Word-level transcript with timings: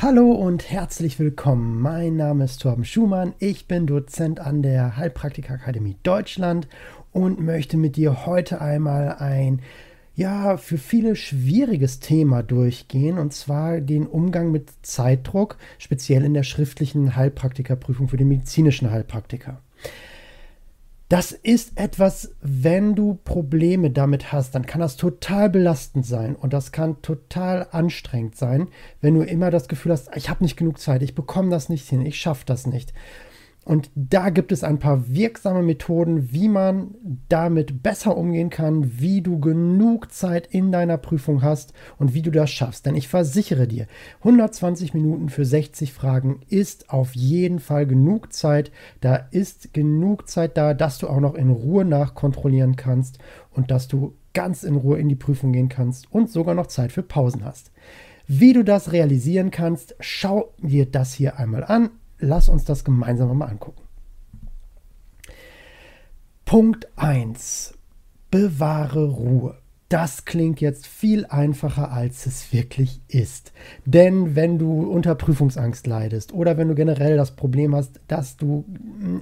Hallo 0.00 0.30
und 0.30 0.70
herzlich 0.70 1.18
willkommen. 1.18 1.80
Mein 1.80 2.14
Name 2.14 2.44
ist 2.44 2.62
Torben 2.62 2.84
Schumann. 2.84 3.34
Ich 3.40 3.66
bin 3.66 3.88
Dozent 3.88 4.38
an 4.38 4.62
der 4.62 4.96
Heilpraktiker-Akademie 4.96 5.96
Deutschland 6.04 6.68
und 7.10 7.40
möchte 7.40 7.76
mit 7.76 7.96
dir 7.96 8.24
heute 8.24 8.60
einmal 8.60 9.16
ein 9.18 9.60
ja, 10.14 10.56
für 10.56 10.78
viele 10.78 11.16
schwieriges 11.16 11.98
Thema 11.98 12.44
durchgehen, 12.44 13.18
und 13.18 13.32
zwar 13.32 13.80
den 13.80 14.06
Umgang 14.06 14.52
mit 14.52 14.70
Zeitdruck, 14.82 15.56
speziell 15.78 16.24
in 16.24 16.34
der 16.34 16.44
schriftlichen 16.44 17.16
Heilpraktikerprüfung 17.16 18.06
für 18.06 18.16
den 18.16 18.28
medizinischen 18.28 18.92
Heilpraktiker. 18.92 19.62
Das 21.08 21.32
ist 21.32 21.78
etwas, 21.78 22.32
wenn 22.42 22.94
du 22.94 23.14
Probleme 23.24 23.90
damit 23.90 24.30
hast, 24.30 24.54
dann 24.54 24.66
kann 24.66 24.82
das 24.82 24.98
total 24.98 25.48
belastend 25.48 26.04
sein 26.04 26.36
und 26.36 26.52
das 26.52 26.70
kann 26.70 27.00
total 27.00 27.66
anstrengend 27.70 28.36
sein, 28.36 28.68
wenn 29.00 29.14
du 29.14 29.22
immer 29.22 29.50
das 29.50 29.68
Gefühl 29.68 29.92
hast, 29.92 30.10
ich 30.16 30.28
habe 30.28 30.44
nicht 30.44 30.58
genug 30.58 30.78
Zeit, 30.78 31.02
ich 31.02 31.14
bekomme 31.14 31.48
das 31.48 31.70
nicht 31.70 31.88
hin, 31.88 32.04
ich 32.04 32.20
schaffe 32.20 32.44
das 32.44 32.66
nicht. 32.66 32.92
Und 33.68 33.90
da 33.94 34.30
gibt 34.30 34.50
es 34.50 34.64
ein 34.64 34.78
paar 34.78 35.10
wirksame 35.10 35.62
Methoden, 35.62 36.32
wie 36.32 36.48
man 36.48 36.94
damit 37.28 37.82
besser 37.82 38.16
umgehen 38.16 38.48
kann, 38.48 38.98
wie 38.98 39.20
du 39.20 39.40
genug 39.40 40.10
Zeit 40.10 40.46
in 40.46 40.72
deiner 40.72 40.96
Prüfung 40.96 41.42
hast 41.42 41.74
und 41.98 42.14
wie 42.14 42.22
du 42.22 42.30
das 42.30 42.50
schaffst. 42.50 42.86
Denn 42.86 42.96
ich 42.96 43.08
versichere 43.08 43.68
dir, 43.68 43.86
120 44.20 44.94
Minuten 44.94 45.28
für 45.28 45.44
60 45.44 45.92
Fragen 45.92 46.40
ist 46.48 46.88
auf 46.88 47.14
jeden 47.14 47.58
Fall 47.58 47.86
genug 47.86 48.32
Zeit. 48.32 48.72
Da 49.02 49.16
ist 49.16 49.74
genug 49.74 50.30
Zeit 50.30 50.56
da, 50.56 50.72
dass 50.72 50.96
du 50.96 51.06
auch 51.06 51.20
noch 51.20 51.34
in 51.34 51.50
Ruhe 51.50 51.84
nachkontrollieren 51.84 52.74
kannst 52.76 53.18
und 53.50 53.70
dass 53.70 53.86
du 53.86 54.14
ganz 54.32 54.62
in 54.62 54.76
Ruhe 54.76 54.98
in 54.98 55.10
die 55.10 55.14
Prüfung 55.14 55.52
gehen 55.52 55.68
kannst 55.68 56.10
und 56.10 56.30
sogar 56.30 56.54
noch 56.54 56.68
Zeit 56.68 56.90
für 56.90 57.02
Pausen 57.02 57.44
hast. 57.44 57.70
Wie 58.26 58.54
du 58.54 58.62
das 58.62 58.92
realisieren 58.92 59.50
kannst, 59.50 59.94
schau 60.00 60.54
dir 60.56 60.86
das 60.86 61.12
hier 61.12 61.38
einmal 61.38 61.64
an 61.64 61.90
lass 62.18 62.48
uns 62.48 62.64
das 62.64 62.84
gemeinsam 62.84 63.36
mal 63.36 63.46
angucken. 63.46 63.82
Punkt 66.44 66.88
1. 66.96 67.74
Bewahre 68.30 69.04
Ruhe. 69.04 69.58
Das 69.90 70.26
klingt 70.26 70.60
jetzt 70.60 70.86
viel 70.86 71.24
einfacher, 71.24 71.90
als 71.90 72.26
es 72.26 72.52
wirklich 72.52 73.00
ist. 73.08 73.52
Denn 73.86 74.36
wenn 74.36 74.58
du 74.58 74.82
unter 74.82 75.14
Prüfungsangst 75.14 75.86
leidest 75.86 76.34
oder 76.34 76.58
wenn 76.58 76.68
du 76.68 76.74
generell 76.74 77.16
das 77.16 77.36
Problem 77.36 77.74
hast, 77.74 77.98
dass 78.06 78.36
du 78.36 78.66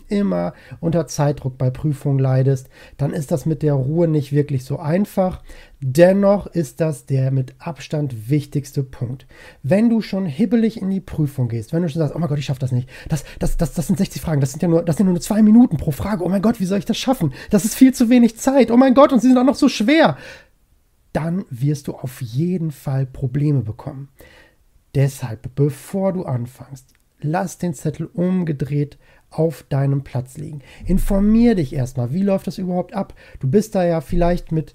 immer 0.08 0.55
unter 0.80 1.06
Zeitdruck 1.06 1.56
bei 1.56 1.70
Prüfungen 1.70 2.19
leidest, 2.19 2.69
dann 2.97 3.12
ist 3.12 3.30
das 3.30 3.47
mit 3.47 3.62
der 3.62 3.74
Ruhe 3.74 4.08
nicht 4.08 4.33
wirklich 4.33 4.64
so 4.64 4.80
einfach. 4.80 5.44
Dennoch 5.80 6.46
ist 6.46 6.80
das 6.80 7.05
der 7.05 7.30
mit 7.30 7.55
Abstand 7.58 8.30
wichtigste 8.30 8.82
Punkt. 8.82 9.27
Wenn 9.62 9.91
du 9.91 10.00
schon 10.00 10.24
hibbelig 10.24 10.80
in 10.80 10.88
die 10.88 11.00
Prüfung 11.00 11.48
gehst, 11.48 11.72
wenn 11.72 11.83
du 11.83 11.88
schon 11.88 12.00
sagst, 12.00 12.14
oh 12.14 12.18
mein 12.18 12.28
Gott, 12.28 12.38
ich 12.38 12.46
schaffe 12.46 12.60
das 12.60 12.72
nicht, 12.72 12.88
das, 13.08 13.24
das, 13.38 13.58
das, 13.58 13.74
das 13.74 13.86
sind 13.86 13.98
60 13.98 14.22
Fragen, 14.22 14.41
das 14.41 14.52
sind 14.52 14.62
ja 14.62 14.68
nur, 14.68 14.83
das 14.83 14.96
sind 14.96 15.06
nur 15.06 15.20
zwei 15.20 15.42
Minuten 15.42 15.77
pro 15.77 15.91
Frage, 15.91 16.24
oh 16.24 16.28
mein 16.28 16.41
Gott, 16.41 16.60
wie 16.60 16.64
soll 16.64 16.78
ich 16.78 16.86
das 16.86 16.96
schaffen? 16.96 17.34
Das 17.50 17.64
ist 17.64 17.74
viel 17.74 17.92
zu 17.92 18.08
wenig 18.08 18.38
Zeit, 18.38 18.70
oh 18.70 18.77
mein 18.77 18.94
Gott, 18.94 19.12
und 19.12 19.20
sie 19.20 19.28
sind 19.28 19.38
auch 19.38 19.44
noch 19.44 19.55
so 19.55 19.68
schwer 19.68 20.16
dann 21.16 21.46
wirst 21.48 21.88
du 21.88 21.94
auf 21.94 22.20
jeden 22.20 22.70
Fall 22.70 23.06
Probleme 23.06 23.62
bekommen. 23.62 24.11
Deshalb, 24.94 25.55
bevor 25.55 26.12
du 26.12 26.24
anfängst, 26.24 26.92
lass 27.20 27.56
den 27.56 27.72
Zettel 27.72 28.05
umgedreht 28.12 28.98
auf 29.30 29.62
deinem 29.62 30.05
Platz 30.05 30.36
liegen. 30.36 30.61
Informier 30.84 31.55
dich 31.55 31.72
erstmal, 31.72 32.12
wie 32.12 32.22
läuft 32.22 32.46
das 32.46 32.58
überhaupt 32.58 32.92
ab? 32.92 33.14
Du 33.40 33.48
bist 33.48 33.74
da 33.74 33.83
ja 33.83 34.02
vielleicht 34.02 34.52
mit, 34.52 34.74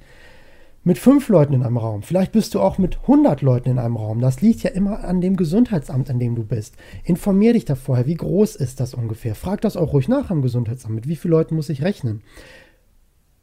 mit 0.83 0.97
fünf 0.97 1.29
Leuten 1.29 1.53
in 1.53 1.63
einem 1.63 1.77
Raum, 1.77 2.01
vielleicht 2.01 2.31
bist 2.31 2.55
du 2.55 2.59
auch 2.59 2.77
mit 2.77 3.01
100 3.01 3.41
Leuten 3.41 3.69
in 3.69 3.79
einem 3.79 3.97
Raum. 3.97 4.19
Das 4.19 4.41
liegt 4.41 4.63
ja 4.63 4.71
immer 4.71 5.03
an 5.03 5.21
dem 5.21 5.35
Gesundheitsamt, 5.35 6.09
an 6.09 6.19
dem 6.19 6.35
du 6.35 6.43
bist. 6.43 6.75
Informier 7.03 7.53
dich 7.53 7.65
da 7.65 7.75
vorher, 7.75 8.07
wie 8.07 8.15
groß 8.15 8.55
ist 8.55 8.79
das 8.79 8.93
ungefähr? 8.93 9.35
Frag 9.35 9.61
das 9.61 9.77
auch 9.77 9.93
ruhig 9.93 10.07
nach 10.07 10.31
am 10.31 10.41
Gesundheitsamt, 10.41 10.95
mit 10.95 11.07
wie 11.07 11.15
vielen 11.15 11.33
Leuten 11.33 11.55
muss 11.55 11.69
ich 11.69 11.83
rechnen? 11.83 12.21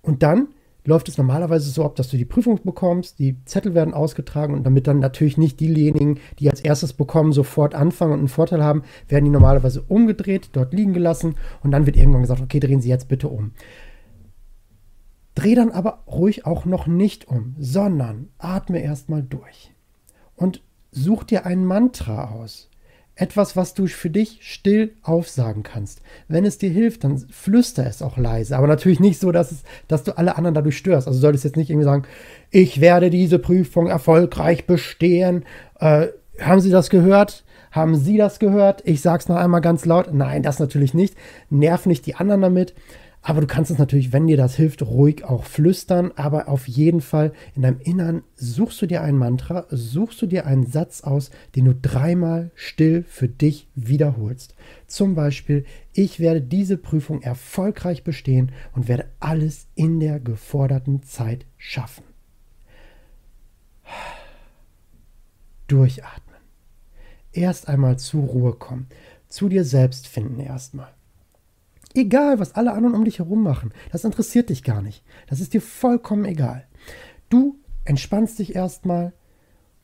Und 0.02 0.22
dann 0.22 0.48
läuft 0.84 1.08
es 1.08 1.18
normalerweise 1.18 1.70
so 1.70 1.84
ab, 1.84 1.96
dass 1.96 2.08
du 2.08 2.16
die 2.16 2.24
Prüfung 2.24 2.60
bekommst, 2.64 3.18
die 3.18 3.36
Zettel 3.44 3.74
werden 3.74 3.94
ausgetragen 3.94 4.54
und 4.54 4.64
damit 4.64 4.86
dann 4.86 5.00
natürlich 5.00 5.36
nicht 5.36 5.60
diejenigen, 5.60 6.18
die 6.38 6.48
als 6.48 6.60
erstes 6.60 6.94
bekommen, 6.94 7.32
sofort 7.32 7.74
anfangen 7.74 8.14
und 8.14 8.18
einen 8.20 8.28
Vorteil 8.28 8.64
haben, 8.64 8.82
werden 9.06 9.26
die 9.26 9.30
normalerweise 9.30 9.82
umgedreht, 9.86 10.50
dort 10.52 10.72
liegen 10.72 10.94
gelassen 10.94 11.36
und 11.62 11.72
dann 11.72 11.84
wird 11.84 11.96
irgendwann 11.96 12.22
gesagt, 12.22 12.40
okay, 12.40 12.58
drehen 12.58 12.80
Sie 12.80 12.88
jetzt 12.88 13.08
bitte 13.08 13.28
um. 13.28 13.52
Dreh 15.38 15.54
dann 15.54 15.70
aber 15.70 16.02
ruhig 16.08 16.46
auch 16.46 16.64
noch 16.64 16.88
nicht 16.88 17.28
um, 17.28 17.54
sondern 17.60 18.28
atme 18.38 18.82
erstmal 18.82 19.22
durch 19.22 19.72
und 20.34 20.64
such 20.90 21.22
dir 21.22 21.46
ein 21.46 21.64
Mantra 21.64 22.32
aus. 22.32 22.68
Etwas, 23.14 23.54
was 23.54 23.72
du 23.72 23.86
für 23.86 24.10
dich 24.10 24.40
still 24.40 24.94
aufsagen 25.00 25.62
kannst. 25.62 26.02
Wenn 26.26 26.44
es 26.44 26.58
dir 26.58 26.70
hilft, 26.70 27.04
dann 27.04 27.18
flüster 27.30 27.86
es 27.86 28.02
auch 28.02 28.16
leise. 28.16 28.56
Aber 28.56 28.66
natürlich 28.66 28.98
nicht 28.98 29.20
so, 29.20 29.30
dass, 29.30 29.52
es, 29.52 29.62
dass 29.86 30.02
du 30.02 30.18
alle 30.18 30.36
anderen 30.36 30.54
dadurch 30.54 30.76
störst. 30.76 31.06
Also 31.06 31.20
solltest 31.20 31.44
jetzt 31.44 31.56
nicht 31.56 31.70
irgendwie 31.70 31.84
sagen, 31.84 32.02
ich 32.50 32.80
werde 32.80 33.08
diese 33.08 33.38
Prüfung 33.38 33.86
erfolgreich 33.86 34.66
bestehen. 34.66 35.44
Äh, 35.78 36.08
haben 36.40 36.60
Sie 36.60 36.70
das 36.70 36.90
gehört? 36.90 37.44
Haben 37.70 37.94
Sie 37.94 38.16
das 38.16 38.40
gehört? 38.40 38.82
Ich 38.84 39.02
sag's 39.02 39.28
noch 39.28 39.36
einmal 39.36 39.60
ganz 39.60 39.84
laut. 39.84 40.12
Nein, 40.12 40.42
das 40.42 40.58
natürlich 40.58 40.94
nicht. 40.94 41.16
Nerv 41.48 41.86
nicht 41.86 42.06
die 42.06 42.16
anderen 42.16 42.42
damit. 42.42 42.74
Aber 43.20 43.40
du 43.40 43.46
kannst 43.46 43.70
es 43.70 43.78
natürlich, 43.78 44.12
wenn 44.12 44.26
dir 44.26 44.36
das 44.36 44.54
hilft, 44.54 44.82
ruhig 44.82 45.24
auch 45.24 45.44
flüstern. 45.44 46.12
Aber 46.16 46.48
auf 46.48 46.68
jeden 46.68 47.00
Fall 47.00 47.32
in 47.54 47.62
deinem 47.62 47.80
Innern 47.80 48.22
suchst 48.36 48.80
du 48.80 48.86
dir 48.86 49.02
ein 49.02 49.16
Mantra, 49.16 49.66
suchst 49.70 50.22
du 50.22 50.26
dir 50.26 50.46
einen 50.46 50.66
Satz 50.66 51.02
aus, 51.02 51.30
den 51.54 51.66
du 51.66 51.74
dreimal 51.74 52.50
still 52.54 53.04
für 53.08 53.28
dich 53.28 53.68
wiederholst. 53.74 54.54
Zum 54.86 55.14
Beispiel, 55.14 55.64
ich 55.92 56.20
werde 56.20 56.40
diese 56.40 56.78
Prüfung 56.78 57.20
erfolgreich 57.22 58.04
bestehen 58.04 58.52
und 58.74 58.88
werde 58.88 59.06
alles 59.20 59.66
in 59.74 60.00
der 60.00 60.20
geforderten 60.20 61.02
Zeit 61.02 61.44
schaffen. 61.56 62.04
Durchatmen. 65.66 66.36
Erst 67.32 67.68
einmal 67.68 67.98
zur 67.98 68.24
Ruhe 68.24 68.52
kommen. 68.54 68.86
Zu 69.28 69.50
dir 69.50 69.64
selbst 69.64 70.08
finden 70.08 70.40
erstmal. 70.40 70.97
Egal, 71.98 72.38
was 72.38 72.54
alle 72.54 72.74
anderen 72.74 72.94
um 72.94 73.04
dich 73.04 73.18
herum 73.18 73.42
machen. 73.42 73.72
Das 73.90 74.04
interessiert 74.04 74.50
dich 74.50 74.62
gar 74.62 74.82
nicht. 74.82 75.02
Das 75.26 75.40
ist 75.40 75.52
dir 75.52 75.60
vollkommen 75.60 76.24
egal. 76.26 76.64
Du 77.28 77.58
entspannst 77.84 78.38
dich 78.38 78.54
erstmal 78.54 79.12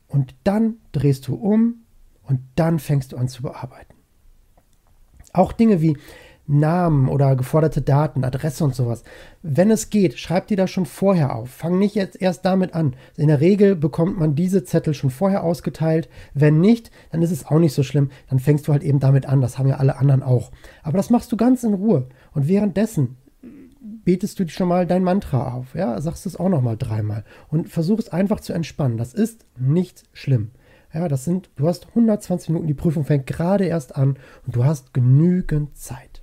und 0.07 0.33
dann 0.45 0.77
drehst 0.93 1.27
du 1.27 1.35
um 1.35 1.83
und 2.23 2.39
dann 2.55 2.79
fängst 2.79 3.11
du 3.11 3.17
an 3.17 3.27
zu 3.27 3.43
bearbeiten. 3.43 3.95
Auch 5.33 5.51
Dinge 5.51 5.81
wie, 5.81 5.97
Namen 6.47 7.07
oder 7.07 7.35
geforderte 7.35 7.81
Daten, 7.81 8.23
Adresse 8.23 8.63
und 8.63 8.75
sowas. 8.75 9.03
Wenn 9.41 9.71
es 9.71 9.89
geht, 9.89 10.19
schreib 10.19 10.47
die 10.47 10.55
da 10.55 10.67
schon 10.67 10.85
vorher 10.85 11.35
auf. 11.35 11.49
Fang 11.49 11.79
nicht 11.79 11.95
jetzt 11.95 12.21
erst 12.21 12.45
damit 12.45 12.73
an. 12.73 12.95
In 13.17 13.27
der 13.27 13.41
Regel 13.41 13.75
bekommt 13.75 14.19
man 14.19 14.35
diese 14.35 14.63
Zettel 14.63 14.93
schon 14.93 15.09
vorher 15.09 15.43
ausgeteilt. 15.43 16.09
Wenn 16.33 16.59
nicht, 16.59 16.91
dann 17.11 17.21
ist 17.21 17.31
es 17.31 17.45
auch 17.45 17.59
nicht 17.59 17.73
so 17.73 17.83
schlimm. 17.83 18.11
Dann 18.29 18.39
fängst 18.39 18.67
du 18.67 18.73
halt 18.73 18.83
eben 18.83 18.99
damit 18.99 19.25
an. 19.25 19.41
Das 19.41 19.57
haben 19.57 19.67
ja 19.67 19.77
alle 19.77 19.97
anderen 19.97 20.23
auch. 20.23 20.51
Aber 20.83 20.97
das 20.97 21.09
machst 21.09 21.31
du 21.31 21.37
ganz 21.37 21.63
in 21.63 21.73
Ruhe. 21.73 22.07
Und 22.33 22.47
währenddessen 22.47 23.17
betest 24.05 24.39
du 24.39 24.47
schon 24.47 24.67
mal 24.67 24.85
dein 24.85 25.03
Mantra 25.03 25.53
auf. 25.53 25.73
Ja, 25.73 25.99
sagst 25.99 26.25
es 26.25 26.37
auch 26.37 26.49
noch 26.49 26.61
mal 26.61 26.77
dreimal 26.77 27.25
und 27.49 27.69
versuch 27.69 27.99
es 27.99 28.09
einfach 28.09 28.39
zu 28.39 28.53
entspannen. 28.53 28.97
Das 28.97 29.13
ist 29.13 29.45
nicht 29.57 30.03
schlimm. 30.13 30.51
Ja, 30.93 31.09
das 31.09 31.25
sind, 31.25 31.49
du 31.57 31.67
hast 31.67 31.87
120 31.89 32.49
Minuten, 32.49 32.67
die 32.67 32.73
Prüfung 32.73 33.03
fängt 33.03 33.27
gerade 33.27 33.65
erst 33.65 33.95
an 33.97 34.17
und 34.45 34.55
du 34.55 34.63
hast 34.63 34.93
genügend 34.93 35.75
Zeit. 35.75 36.14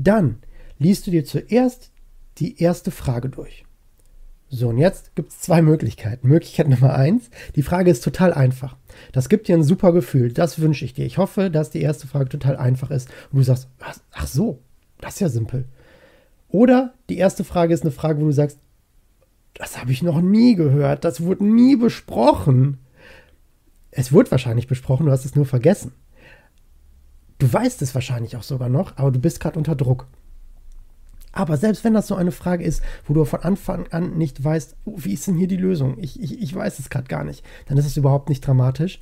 Dann 0.00 0.38
liest 0.78 1.06
du 1.06 1.10
dir 1.10 1.24
zuerst 1.24 1.90
die 2.38 2.62
erste 2.62 2.92
Frage 2.92 3.28
durch. 3.28 3.64
So, 4.48 4.68
und 4.68 4.78
jetzt 4.78 5.14
gibt 5.16 5.32
es 5.32 5.40
zwei 5.40 5.60
Möglichkeiten. 5.60 6.28
Möglichkeit 6.28 6.68
Nummer 6.68 6.94
eins, 6.94 7.30
die 7.56 7.62
Frage 7.62 7.90
ist 7.90 8.04
total 8.04 8.32
einfach. 8.32 8.76
Das 9.12 9.28
gibt 9.28 9.48
dir 9.48 9.56
ein 9.56 9.64
super 9.64 9.92
Gefühl, 9.92 10.32
das 10.32 10.60
wünsche 10.60 10.84
ich 10.84 10.94
dir. 10.94 11.04
Ich 11.04 11.18
hoffe, 11.18 11.50
dass 11.50 11.70
die 11.70 11.82
erste 11.82 12.06
Frage 12.06 12.28
total 12.28 12.56
einfach 12.56 12.90
ist 12.90 13.08
und 13.30 13.38
du 13.38 13.44
sagst, 13.44 13.68
ach 14.12 14.26
so, 14.26 14.60
das 15.00 15.14
ist 15.14 15.20
ja 15.20 15.28
simpel. 15.28 15.66
Oder 16.48 16.94
die 17.08 17.18
erste 17.18 17.44
Frage 17.44 17.74
ist 17.74 17.82
eine 17.82 17.90
Frage, 17.90 18.20
wo 18.20 18.26
du 18.26 18.32
sagst, 18.32 18.58
das 19.54 19.78
habe 19.78 19.90
ich 19.90 20.02
noch 20.02 20.20
nie 20.20 20.54
gehört, 20.54 21.04
das 21.04 21.22
wurde 21.22 21.44
nie 21.44 21.76
besprochen. 21.76 22.78
Es 23.90 24.12
wird 24.12 24.30
wahrscheinlich 24.30 24.68
besprochen, 24.68 25.06
du 25.06 25.12
hast 25.12 25.24
es 25.24 25.34
nur 25.34 25.46
vergessen. 25.46 25.92
Du 27.38 27.52
weißt 27.52 27.82
es 27.82 27.94
wahrscheinlich 27.94 28.36
auch 28.36 28.42
sogar 28.42 28.68
noch, 28.68 28.96
aber 28.96 29.10
du 29.12 29.20
bist 29.20 29.40
gerade 29.40 29.58
unter 29.58 29.76
Druck. 29.76 30.06
Aber 31.32 31.56
selbst 31.56 31.84
wenn 31.84 31.94
das 31.94 32.08
so 32.08 32.16
eine 32.16 32.32
Frage 32.32 32.64
ist, 32.64 32.82
wo 33.04 33.14
du 33.14 33.24
von 33.24 33.40
Anfang 33.40 33.86
an 33.88 34.16
nicht 34.16 34.42
weißt, 34.42 34.76
oh, 34.86 34.94
wie 34.96 35.12
ist 35.12 35.26
denn 35.26 35.36
hier 35.36 35.46
die 35.46 35.56
Lösung? 35.56 35.98
Ich, 35.98 36.20
ich, 36.20 36.40
ich 36.40 36.54
weiß 36.54 36.78
es 36.78 36.90
gerade 36.90 37.06
gar 37.06 37.22
nicht. 37.22 37.44
Dann 37.66 37.78
ist 37.78 37.86
es 37.86 37.96
überhaupt 37.96 38.28
nicht 38.28 38.40
dramatisch. 38.40 39.00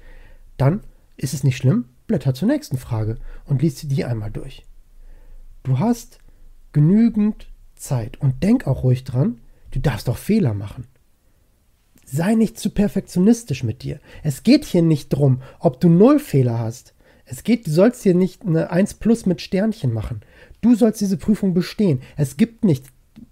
Dann 0.59 0.81
ist 1.17 1.35
es 1.35 1.44
nicht 1.44 1.56
schlimm. 1.56 1.87
Blätter 2.06 2.35
zur 2.35 2.49
nächsten 2.49 2.77
Frage 2.77 3.17
und 3.47 3.62
liest 3.62 3.91
die 3.91 4.05
einmal 4.05 4.31
durch. 4.31 4.65
Du 5.62 5.79
hast 5.79 6.19
genügend 6.73 7.49
Zeit 7.75 8.21
und 8.21 8.43
denk 8.43 8.67
auch 8.67 8.82
ruhig 8.82 9.05
dran, 9.05 9.41
du 9.71 9.81
darfst 9.81 10.09
auch 10.09 10.19
Fehler 10.19 10.55
machen. 10.55 10.87
sei 12.05 12.35
nicht 12.35 12.59
zu 12.59 12.71
perfektionistisch 12.71 13.65
mit 13.65 13.82
dir. 13.82 13.99
Es 14.23 14.43
geht 14.44 14.65
hier 14.65 14.82
nicht 14.82 15.09
drum, 15.09 15.43
ob 15.59 15.81
du 15.81 15.89
null 15.89 16.21
Fehler 16.21 16.59
hast. 16.59 16.94
Es 17.28 17.43
geht, 17.43 17.67
du 17.67 17.73
sollst 17.73 18.05
hier 18.05 18.14
nicht 18.14 18.46
eine 18.46 18.70
1 18.70 18.94
plus 18.94 19.26
mit 19.26 19.40
Sternchen 19.40 19.93
machen. 19.93 20.20
Du 20.61 20.76
sollst 20.76 21.00
diese 21.00 21.17
Prüfung 21.17 21.55
bestehen. 21.55 22.00
Es 22.17 22.37
gibt 22.37 22.64
nicht, 22.64 22.87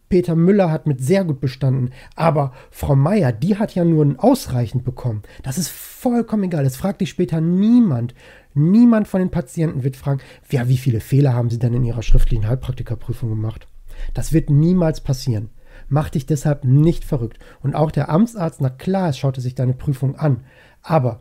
Peter 0.08 0.34
Müller 0.34 0.70
hat 0.70 0.86
mit 0.88 1.00
sehr 1.00 1.24
gut 1.24 1.40
bestanden, 1.40 1.90
aber 2.16 2.52
Frau 2.72 2.96
Meier, 2.96 3.30
die 3.30 3.56
hat 3.56 3.74
ja 3.74 3.84
nur 3.84 4.04
ein 4.04 4.18
ausreichend 4.18 4.84
bekommen. 4.84 5.22
Das 5.44 5.58
ist 5.58 5.68
vollkommen 5.68 6.44
egal. 6.44 6.66
Es 6.66 6.76
fragt 6.76 7.00
dich 7.00 7.10
später 7.10 7.40
niemand. 7.40 8.14
Niemand 8.52 9.06
von 9.06 9.20
den 9.20 9.30
Patienten 9.30 9.84
wird 9.84 9.96
fragen, 9.96 10.20
ja, 10.50 10.68
wie 10.68 10.76
viele 10.76 11.00
Fehler 11.00 11.32
haben 11.32 11.50
sie 11.50 11.58
denn 11.58 11.74
in 11.74 11.84
ihrer 11.84 12.02
schriftlichen 12.02 12.48
Heilpraktikerprüfung 12.48 13.28
gemacht? 13.28 13.68
Das 14.12 14.32
wird 14.32 14.50
niemals 14.50 15.00
passieren. 15.00 15.50
Mach 15.88 16.10
dich 16.10 16.26
deshalb 16.26 16.64
nicht 16.64 17.04
verrückt. 17.04 17.38
Und 17.62 17.74
auch 17.74 17.90
der 17.90 18.08
Amtsarzt, 18.08 18.60
na 18.60 18.70
klar, 18.70 19.10
es 19.10 19.18
schaute 19.18 19.40
sich 19.40 19.54
deine 19.54 19.74
Prüfung 19.74 20.16
an. 20.16 20.44
Aber 20.82 21.20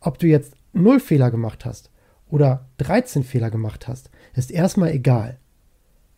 ob 0.00 0.18
du 0.18 0.26
jetzt 0.26 0.54
null 0.72 1.00
Fehler 1.00 1.30
gemacht 1.30 1.64
hast 1.64 1.91
oder 2.32 2.64
13 2.78 3.24
Fehler 3.24 3.50
gemacht 3.50 3.86
hast, 3.86 4.10
ist 4.34 4.50
erstmal 4.50 4.90
egal. 4.92 5.38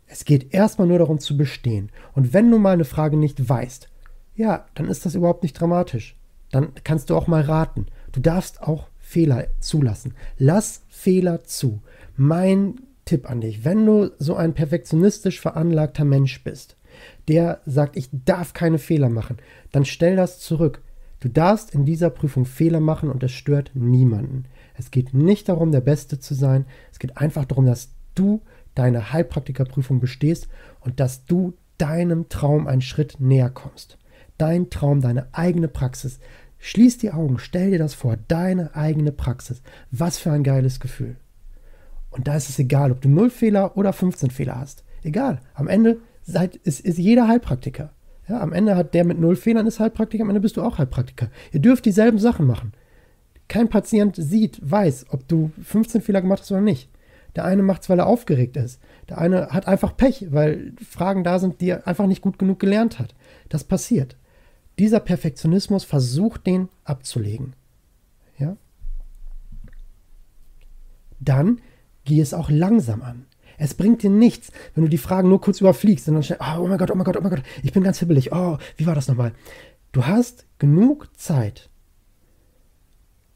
Es 0.07 0.25
geht 0.25 0.55
erstmal 0.55 0.87
nur 0.87 1.01
darum 1.01 1.19
zu 1.19 1.37
bestehen. 1.37 1.91
Und 2.13 2.33
wenn 2.33 2.51
du 2.51 2.59
mal 2.59 2.75
eine 2.75 2.85
Frage 2.85 3.17
nicht 3.17 3.49
weißt, 3.49 3.89
ja, 4.37 4.65
dann 4.77 4.87
ist 4.87 5.05
das 5.05 5.17
überhaupt 5.17 5.43
nicht 5.43 5.55
dramatisch. 5.55 6.17
Dann 6.53 6.73
kannst 6.85 7.11
du 7.11 7.17
auch 7.17 7.27
mal 7.27 7.43
raten. 7.43 7.87
Du 8.13 8.21
darfst 8.21 8.63
auch 8.63 8.87
Fehler 9.01 9.49
zulassen. 9.59 10.15
Lass 10.39 10.83
Fehler 10.89 11.43
zu. 11.43 11.83
Mein 12.17 12.77
Tipp 13.05 13.29
an 13.29 13.41
dich, 13.41 13.65
wenn 13.65 13.85
du 13.85 14.13
so 14.19 14.37
ein 14.37 14.55
perfektionistisch 14.55 15.41
veranlagter 15.41 16.05
Mensch 16.05 16.45
bist, 16.45 16.77
der 17.27 17.61
sagt, 17.67 17.97
ich 17.97 18.09
darf 18.13 18.53
keine 18.53 18.79
Fehler 18.79 19.09
machen, 19.09 19.39
dann 19.73 19.85
stell 19.85 20.15
das 20.15 20.39
zurück. 20.39 20.81
Du 21.25 21.31
darfst 21.31 21.75
in 21.75 21.87
dieser 21.87 22.11
Prüfung 22.11 22.45
Fehler 22.45 22.81
machen 22.81 23.11
und 23.11 23.23
es 23.23 23.33
stört 23.33 23.71
niemanden. 23.73 24.45
Es 24.75 24.91
geht 24.91 25.15
nicht 25.15 25.49
darum, 25.49 25.73
der 25.73 25.81
Beste 25.81 26.19
zu 26.19 26.35
sein. 26.35 26.67
Es 26.93 26.99
geht 26.99 27.17
einfach 27.17 27.47
darum, 27.47 27.65
dass 27.65 27.95
du 28.15 28.43
deine 28.75 29.11
Heilpraktikerprüfung 29.11 30.01
bestehst 30.01 30.49
und 30.81 31.01
dass 31.01 31.25
du 31.25 31.55
deinem 31.79 32.29
Traum 32.29 32.67
einen 32.67 32.83
Schritt 32.83 33.21
näher 33.21 33.49
kommst. 33.49 33.97
Dein 34.37 34.69
Traum, 34.69 35.01
deine 35.01 35.29
eigene 35.33 35.69
Praxis. 35.69 36.19
Schließ 36.59 36.99
die 36.99 37.11
Augen, 37.11 37.39
stell 37.39 37.71
dir 37.71 37.79
das 37.79 37.95
vor, 37.95 38.19
deine 38.29 38.77
eigene 38.77 39.11
Praxis. 39.11 39.63
Was 39.91 40.19
für 40.19 40.31
ein 40.31 40.45
geiles 40.45 40.79
Gefühl. 40.79 41.17
Und 42.11 42.29
da 42.29 42.37
ist 42.37 42.51
es 42.51 42.59
egal, 42.59 42.93
ob 42.93 43.01
du 43.01 43.09
0 43.09 43.31
Fehler 43.31 43.79
oder 43.79 43.95
15 43.95 44.31
Fehler 44.31 44.61
hast. 44.61 44.85
Egal. 45.03 45.41
Am 45.55 45.69
Ende 45.69 46.01
seid, 46.23 46.57
ist, 46.57 46.81
ist 46.81 46.99
jeder 46.99 47.29
Heilpraktiker. 47.29 47.94
Ja, 48.29 48.41
am 48.41 48.53
Ende 48.53 48.77
hat 48.77 48.95
der 48.95 49.05
mit 49.05 49.19
0 49.19 49.37
Fehlern 49.37 49.67
ist 49.67 49.81
Heilpraktiker, 49.81 50.23
am 50.23 50.31
Ende 50.31 50.41
bist 50.41 50.57
du 50.57 50.63
auch 50.63 50.79
Heilpraktiker. 50.79 51.31
Ihr 51.53 51.61
dürft 51.61 51.85
dieselben 51.85 52.19
Sachen 52.19 52.47
machen. 52.47 52.73
Kein 53.49 53.69
Patient 53.69 54.17
sieht, 54.17 54.59
weiß, 54.63 55.07
ob 55.11 55.29
du 55.29 55.51
15 55.63 56.01
Fehler 56.01 56.23
gemacht 56.23 56.41
hast 56.41 56.51
oder 56.51 56.63
nicht. 56.63 56.89
Der 57.37 57.45
eine 57.45 57.63
macht 57.63 57.83
es, 57.83 57.91
weil 57.91 57.99
er 57.99 58.07
aufgeregt 58.07 58.57
ist. 58.57 58.81
Der 59.09 59.19
eine 59.19 59.49
hat 59.49 59.67
einfach 59.67 59.97
Pech, 59.97 60.29
weil 60.31 60.73
Fragen 60.89 61.25
da 61.25 61.39
sind, 61.39 61.61
die 61.61 61.71
er 61.71 61.87
einfach 61.87 62.07
nicht 62.07 62.23
gut 62.23 62.39
genug 62.39 62.61
gelernt 62.61 62.99
hat. 62.99 63.15
Das 63.49 63.65
passiert. 63.65 64.17
Dieser 64.79 65.01
Perfektionismus 65.01 65.85
versucht, 65.85 66.47
den 66.47 66.69
abzulegen. 66.85 67.55
Ja? 68.39 68.57
Dann 71.21 71.61
geh 72.05 72.21
es 72.21 72.35
auch 72.35 72.51
langsam 72.51 73.03
an. 73.03 73.27
Es 73.59 73.75
bringt 73.75 74.03
dir 74.03 74.11
nichts, 74.11 74.51
wenn 74.75 74.85
du 74.85 74.91
die 74.91 74.99
Fragen 74.99 75.29
nur 75.29 75.41
kurz 75.41 75.61
überfliegst 75.61 76.09
und 76.09 76.15
dann 76.15 76.23
schnell, 76.23 76.41
oh, 76.41 76.61
oh 76.61 76.67
mein 76.67 76.79
Gott, 76.79 76.91
oh 76.91 76.95
mein 76.95 77.05
Gott, 77.05 77.17
oh 77.17 77.21
mein 77.21 77.31
Gott, 77.31 77.43
ich 77.63 77.73
bin 77.73 77.83
ganz 77.83 77.99
hibbelig. 77.99 78.33
Oh, 78.33 78.59
wie 78.77 78.87
war 78.87 78.95
das 78.95 79.09
nochmal? 79.09 79.33
Du 79.93 80.07
hast 80.07 80.47
genug 80.59 81.09
Zeit. 81.17 81.71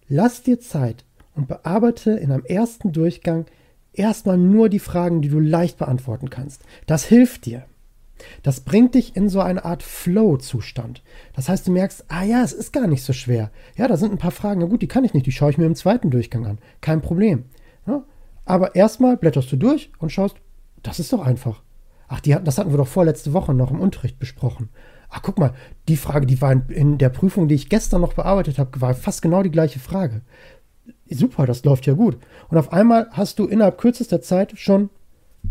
Lass 0.08 0.42
dir 0.42 0.58
Zeit 0.58 1.04
und 1.34 1.48
bearbeite 1.48 2.12
in 2.12 2.32
einem 2.32 2.44
ersten 2.44 2.92
Durchgang 2.92 3.46
erstmal 3.92 4.38
nur 4.38 4.68
die 4.68 4.78
Fragen, 4.78 5.22
die 5.22 5.28
du 5.28 5.38
leicht 5.38 5.78
beantworten 5.78 6.30
kannst. 6.30 6.62
Das 6.86 7.04
hilft 7.04 7.46
dir. 7.46 7.64
Das 8.42 8.60
bringt 8.60 8.94
dich 8.94 9.14
in 9.16 9.28
so 9.28 9.40
eine 9.40 9.64
Art 9.64 9.82
Flow-Zustand. 9.82 11.02
Das 11.34 11.48
heißt, 11.48 11.66
du 11.66 11.72
merkst, 11.72 12.06
ah 12.08 12.24
ja, 12.24 12.42
es 12.42 12.52
ist 12.52 12.72
gar 12.72 12.86
nicht 12.86 13.04
so 13.04 13.12
schwer. 13.12 13.50
Ja, 13.76 13.86
da 13.86 13.96
sind 13.96 14.12
ein 14.12 14.18
paar 14.18 14.32
Fragen, 14.32 14.60
na 14.60 14.66
gut, 14.66 14.82
die 14.82 14.88
kann 14.88 15.04
ich 15.04 15.14
nicht, 15.14 15.26
die 15.26 15.32
schaue 15.32 15.50
ich 15.50 15.58
mir 15.58 15.66
im 15.66 15.76
zweiten 15.76 16.10
Durchgang 16.10 16.46
an. 16.46 16.58
Kein 16.80 17.00
Problem. 17.00 17.44
Ja? 17.86 18.04
Aber 18.48 18.74
erstmal 18.74 19.16
blätterst 19.16 19.52
du 19.52 19.56
durch 19.56 19.90
und 19.98 20.10
schaust, 20.10 20.36
das 20.82 20.98
ist 20.98 21.12
doch 21.12 21.24
einfach. 21.24 21.62
Ach, 22.08 22.20
die, 22.20 22.36
das 22.42 22.58
hatten 22.58 22.70
wir 22.70 22.78
doch 22.78 22.88
vorletzte 22.88 23.32
Woche 23.32 23.54
noch 23.54 23.70
im 23.70 23.80
Unterricht 23.80 24.18
besprochen. 24.18 24.70
Ach, 25.10 25.22
guck 25.22 25.38
mal, 25.38 25.52
die 25.88 25.96
Frage, 25.96 26.26
die 26.26 26.40
war 26.40 26.52
in, 26.52 26.68
in 26.68 26.98
der 26.98 27.10
Prüfung, 27.10 27.48
die 27.48 27.54
ich 27.54 27.68
gestern 27.68 28.00
noch 28.00 28.14
bearbeitet 28.14 28.58
habe, 28.58 28.80
war 28.80 28.94
fast 28.94 29.22
genau 29.22 29.42
die 29.42 29.50
gleiche 29.50 29.78
Frage 29.78 30.22
super, 31.10 31.46
das 31.46 31.64
läuft 31.64 31.86
ja 31.86 31.94
gut. 31.94 32.18
Und 32.48 32.58
auf 32.58 32.72
einmal 32.72 33.08
hast 33.12 33.38
du 33.38 33.46
innerhalb 33.46 33.78
kürzester 33.78 34.20
Zeit 34.20 34.58
schon 34.58 34.90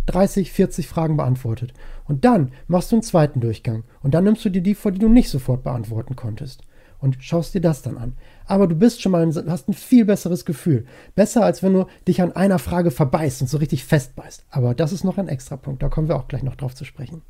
30, 0.08 0.52
40 0.52 0.88
Fragen 0.88 1.18
beantwortet. 1.18 1.74
Und 2.06 2.26
dann 2.26 2.52
machst 2.68 2.92
du 2.92 2.98
einen 2.98 3.04
zweiten 3.04 3.40
Durchgang. 3.40 3.84
Und 4.02 4.14
dann 4.14 4.24
nimmst 4.24 4.46
du 4.46 4.50
dir 4.50 4.62
die 4.62 4.76
vor, 4.76 4.92
die 4.92 5.00
du 5.00 5.10
nicht 5.10 5.30
sofort 5.30 5.64
beantworten 5.64 6.16
konntest. 6.16 6.64
Und 7.00 7.18
schaust 7.20 7.54
dir 7.54 7.62
das 7.62 7.82
dann 7.82 7.98
an. 7.98 8.14
Aber 8.48 8.68
du 8.68 8.76
bist 8.76 9.02
schon 9.02 9.12
mal, 9.12 9.28
hast 9.48 9.68
ein 9.68 9.74
viel 9.74 10.06
besseres 10.06 10.46
Gefühl. 10.46 10.86
Besser, 11.16 11.44
als 11.44 11.62
wenn 11.62 11.74
du 11.74 11.86
dich 12.08 12.22
an 12.22 12.32
einer 12.32 12.60
Frage 12.60 12.92
verbeißt 12.92 13.42
und 13.42 13.48
so 13.48 13.58
richtig 13.58 13.84
festbeißt. 13.84 14.46
Aber 14.50 14.74
das 14.74 14.94
ist 14.94 15.04
noch 15.04 15.18
ein 15.18 15.28
extra 15.28 15.58
Punkt. 15.58 15.84
Da 15.84 15.90
kommen 15.90 16.08
wir 16.08 16.16
auch 16.16 16.28
gleich 16.28 16.44
noch 16.44 16.56
drauf 16.56 16.74
zu 16.74 16.86
sprechen. 16.86 17.22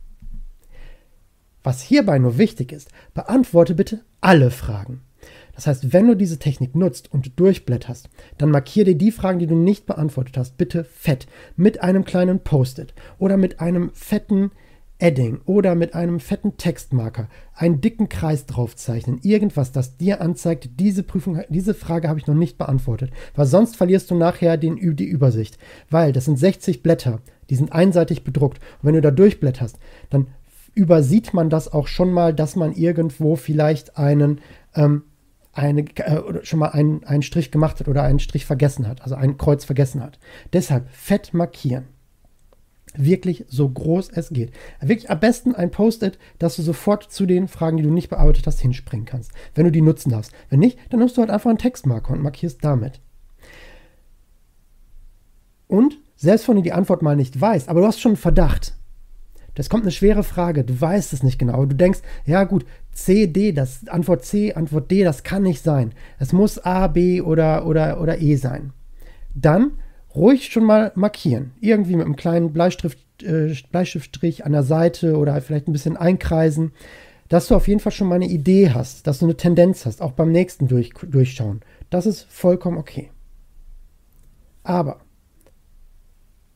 Was 1.63 1.81
hierbei 1.81 2.19
nur 2.19 2.37
wichtig 2.37 2.71
ist, 2.71 2.89
beantworte 3.13 3.73
bitte 3.73 4.05
alle 4.21 4.51
Fragen. 4.51 5.01
Das 5.53 5.65
heißt, 5.65 5.91
wenn 5.91 6.07
du 6.07 6.15
diese 6.15 6.37
Technik 6.37 6.75
nutzt 6.75 7.11
und 7.11 7.39
durchblätterst, 7.39 8.09
dann 8.37 8.51
markiere 8.51 8.85
dir 8.85 8.95
die 8.95 9.11
Fragen, 9.11 9.39
die 9.39 9.47
du 9.47 9.55
nicht 9.55 9.87
beantwortet 9.87 10.37
hast, 10.37 10.57
bitte 10.57 10.83
fett 10.83 11.25
mit 11.55 11.81
einem 11.81 12.05
kleinen 12.05 12.39
Post-it 12.41 12.93
oder 13.17 13.37
mit 13.37 13.59
einem 13.59 13.89
fetten 13.93 14.51
Edding 14.99 15.41
oder 15.45 15.75
mit 15.75 15.93
einem 15.93 16.19
fetten 16.19 16.57
Textmarker 16.57 17.27
einen 17.53 17.81
dicken 17.81 18.09
Kreis 18.09 18.45
draufzeichnen. 18.45 19.19
Irgendwas, 19.21 19.71
das 19.71 19.97
dir 19.97 20.21
anzeigt, 20.21 20.79
diese 20.79 21.03
Prüfung, 21.03 21.41
diese 21.49 21.73
Frage 21.73 22.09
habe 22.09 22.19
ich 22.19 22.27
noch 22.27 22.35
nicht 22.35 22.57
beantwortet. 22.57 23.11
Weil 23.35 23.45
sonst 23.45 23.75
verlierst 23.75 24.09
du 24.09 24.15
nachher 24.15 24.57
den, 24.57 24.77
die 24.95 25.05
Übersicht. 25.05 25.57
Weil 25.89 26.13
das 26.13 26.25
sind 26.25 26.39
60 26.39 26.81
Blätter, 26.81 27.19
die 27.49 27.55
sind 27.55 27.71
einseitig 27.71 28.23
bedruckt. 28.23 28.59
Und 28.81 28.87
wenn 28.87 28.95
du 28.95 29.01
da 29.01 29.11
durchblätterst, 29.11 29.77
dann 30.09 30.27
übersieht 30.73 31.33
man 31.33 31.49
das 31.49 31.71
auch 31.71 31.87
schon 31.87 32.11
mal, 32.11 32.33
dass 32.33 32.55
man 32.55 32.73
irgendwo 32.73 33.35
vielleicht 33.35 33.97
einen 33.97 34.41
ähm, 34.75 35.03
eine, 35.53 35.81
äh, 35.81 36.45
schon 36.45 36.59
mal 36.59 36.69
einen, 36.69 37.03
einen 37.03 37.23
Strich 37.23 37.49
gemacht 37.49 37.79
hat 37.79 37.87
oder 37.87 38.03
einen 38.03 38.19
Strich 38.19 38.45
vergessen 38.45 38.87
hat, 38.87 39.01
also 39.01 39.15
ein 39.15 39.37
Kreuz 39.37 39.65
vergessen 39.65 40.03
hat. 40.03 40.19
Deshalb 40.53 40.87
fett 40.91 41.33
markieren. 41.33 41.85
Wirklich 42.97 43.45
so 43.47 43.69
groß 43.69 44.09
es 44.13 44.29
geht. 44.29 44.51
Wirklich 44.81 45.09
am 45.09 45.19
besten 45.19 45.55
ein 45.55 45.71
Post-it, 45.71 46.17
dass 46.39 46.55
du 46.55 46.61
sofort 46.61 47.11
zu 47.11 47.25
den 47.25 47.47
Fragen, 47.47 47.77
die 47.77 47.83
du 47.83 47.91
nicht 47.91 48.09
bearbeitet 48.09 48.47
hast, 48.47 48.59
hinspringen 48.59 49.05
kannst. 49.05 49.31
Wenn 49.55 49.65
du 49.65 49.71
die 49.71 49.81
nutzen 49.81 50.11
darfst. 50.11 50.31
Wenn 50.49 50.59
nicht, 50.59 50.79
dann 50.89 50.99
nimmst 50.99 51.15
du 51.15 51.21
halt 51.21 51.29
einfach 51.29 51.49
einen 51.49 51.59
Textmarker 51.59 52.13
und 52.13 52.23
markierst 52.23 52.63
damit. 52.63 52.99
Und 55.67 55.99
selbst 56.15 56.47
wenn 56.47 56.55
du 56.55 56.61
die 56.61 56.73
Antwort 56.73 57.01
mal 57.01 57.15
nicht 57.15 57.39
weißt, 57.39 57.69
aber 57.69 57.81
du 57.81 57.87
hast 57.87 57.99
schon 57.99 58.11
einen 58.11 58.17
Verdacht, 58.17 58.73
das 59.57 59.69
kommt 59.69 59.83
eine 59.83 59.91
schwere 59.91 60.23
Frage, 60.23 60.63
du 60.63 60.79
weißt 60.79 61.13
es 61.13 61.23
nicht 61.23 61.39
genau, 61.39 61.53
aber 61.53 61.65
du 61.65 61.75
denkst, 61.75 62.01
ja 62.25 62.43
gut, 62.43 62.65
C, 62.91 63.27
D, 63.27 63.53
das 63.53 63.87
Antwort 63.87 64.23
C, 64.23 64.53
Antwort 64.53 64.91
D, 64.91 65.03
das 65.03 65.23
kann 65.23 65.43
nicht 65.43 65.63
sein. 65.63 65.93
Es 66.19 66.31
muss 66.31 66.59
A, 66.59 66.87
B 66.87 67.21
oder, 67.21 67.65
oder, 67.65 67.99
oder 67.99 68.21
E 68.21 68.35
sein. 68.35 68.71
Dann 69.33 69.71
ruhig 70.17 70.51
schon 70.51 70.63
mal 70.63 70.91
markieren. 70.95 71.51
Irgendwie 71.61 71.95
mit 71.95 72.05
einem 72.05 72.15
kleinen 72.15 72.51
Bleistift, 72.51 72.99
äh, 73.23 73.53
Bleistiftstrich 73.71 74.45
an 74.45 74.51
der 74.51 74.63
Seite 74.63 75.17
oder 75.17 75.39
vielleicht 75.41 75.67
ein 75.67 75.73
bisschen 75.73 75.95
einkreisen, 75.95 76.71
dass 77.29 77.47
du 77.47 77.55
auf 77.55 77.67
jeden 77.67 77.79
Fall 77.79 77.91
schon 77.91 78.07
mal 78.07 78.15
eine 78.15 78.27
Idee 78.27 78.71
hast, 78.71 79.05
dass 79.05 79.19
du 79.19 79.25
eine 79.25 79.37
Tendenz 79.37 79.85
hast, 79.85 80.01
auch 80.01 80.13
beim 80.13 80.31
nächsten 80.31 80.67
durch, 80.67 80.91
Durchschauen. 80.93 81.61
Das 81.89 82.05
ist 82.05 82.25
vollkommen 82.29 82.77
okay. 82.77 83.11
Aber 84.63 85.01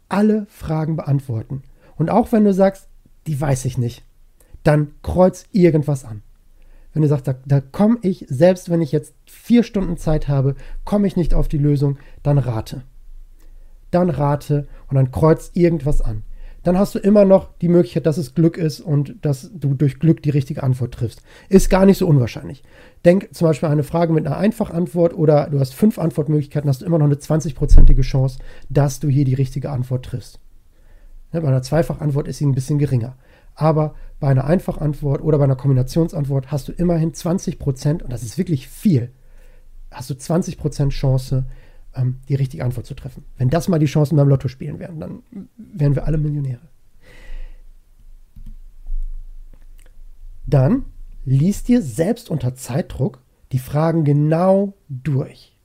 alle 0.10 0.46
Fragen 0.50 0.96
beantworten. 0.96 1.63
Und 1.96 2.10
auch 2.10 2.32
wenn 2.32 2.44
du 2.44 2.53
sagst, 2.53 2.88
die 3.27 3.39
weiß 3.39 3.65
ich 3.65 3.77
nicht, 3.77 4.03
dann 4.63 4.94
kreuz 5.03 5.46
irgendwas 5.51 6.03
an. 6.03 6.22
Wenn 6.94 7.03
du 7.03 7.08
sagst, 7.08 7.27
da, 7.27 7.36
da 7.46 7.62
komme 7.62 7.98
ich, 8.01 8.25
selbst 8.27 8.70
wenn 8.70 8.82
ich 8.82 8.91
jetzt 8.91 9.13
vier 9.25 9.63
Stunden 9.63 9.98
Zeit 9.98 10.27
habe, 10.27 10.56
komme 10.84 11.08
ich 11.08 11.15
nicht 11.15 11.34
auf 11.34 11.48
die 11.48 11.58
Lösung, 11.58 11.98
dann 12.24 12.38
rate. 12.38 12.84
Dann 13.91 14.10
rate 14.10 14.67
und 14.88 14.95
dann 14.95 15.12
kreuz 15.12 15.51
irgendwas 15.53 16.01
an. 16.01 16.24
Dann 16.63 16.77
hast 16.77 16.93
du 16.93 17.00
immer 17.00 17.25
noch 17.25 17.50
die 17.60 17.69
Möglichkeit, 17.69 18.05
dass 18.05 18.17
es 18.17 18.36
Glück 18.36 18.57
ist 18.57 18.81
und 18.81 19.15
dass 19.24 19.50
du 19.53 19.74
durch 19.74 20.00
Glück 20.00 20.21
die 20.21 20.29
richtige 20.29 20.62
Antwort 20.62 20.93
triffst. 20.93 21.24
Ist 21.50 21.69
gar 21.69 21.86
nicht 21.88 21.98
so 21.98 22.07
unwahrscheinlich. 22.07 22.63
Denk 23.03 23.33
zum 23.33 23.48
Beispiel 23.48 23.65
an 23.65 23.74
eine 23.74 23.83
Frage 23.83 24.13
mit 24.13 24.27
einer 24.27 24.38
Einfachantwort 24.38 25.15
oder 25.15 25.50
du 25.50 25.60
hast 25.60 25.74
fünf 25.74 25.98
Antwortmöglichkeiten, 25.98 26.69
hast 26.69 26.81
du 26.81 26.86
immer 26.86 27.00
noch 27.00 27.07
eine 27.07 27.15
20-prozentige 27.15 28.01
Chance, 28.01 28.38
dass 28.69 29.00
du 29.00 29.07
hier 29.07 29.25
die 29.25 29.33
richtige 29.33 29.71
Antwort 29.71 30.05
triffst. 30.05 30.39
Ne, 31.33 31.41
bei 31.41 31.48
einer 31.48 31.63
Zweifachantwort 31.63 32.27
ist 32.27 32.38
sie 32.38 32.45
ein 32.45 32.53
bisschen 32.53 32.77
geringer. 32.77 33.15
Aber 33.55 33.95
bei 34.19 34.27
einer 34.27 34.45
Einfachantwort 34.45 35.21
oder 35.24 35.39
bei 35.39 35.45
einer 35.45 35.55
Kombinationsantwort 35.55 36.51
hast 36.51 36.67
du 36.67 36.74
immerhin 36.74 37.13
20 37.13 37.57
Prozent, 37.57 38.03
und 38.03 38.13
das 38.13 38.21
ist 38.21 38.38
wirklich 38.38 38.67
viel, 38.67 39.12
hast 39.89 40.10
du 40.12 40.15
20 40.15 40.57
Prozent 40.57 40.93
Chance, 40.93 41.45
ähm, 41.95 42.19
die 42.29 42.36
richtige 42.36 42.63
Antwort 42.63 42.86
zu 42.86 42.93
treffen. 42.93 43.25
Wenn 43.38 43.50
das 43.50 43.67
mal 43.67 43.79
die 43.79 43.86
Chancen 43.86 44.15
beim 44.15 44.27
Lotto 44.27 44.48
spielen 44.48 44.79
wären, 44.79 45.00
dann 45.00 45.24
wären 45.57 45.95
wir 45.95 46.05
alle 46.05 46.17
Millionäre. 46.17 46.67
Dann 50.45 50.86
liest 51.24 51.67
dir 51.67 51.81
selbst 51.81 52.29
unter 52.29 52.55
Zeitdruck 52.55 53.21
die 53.51 53.60
Fragen 53.60 54.03
genau 54.03 54.74
durch. 54.89 55.55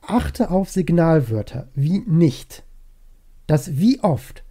Achte 0.00 0.50
auf 0.50 0.70
Signalwörter 0.70 1.68
wie 1.74 2.00
nicht. 2.00 2.64
Das 3.46 3.78
wie 3.78 4.00
oft 4.00 4.44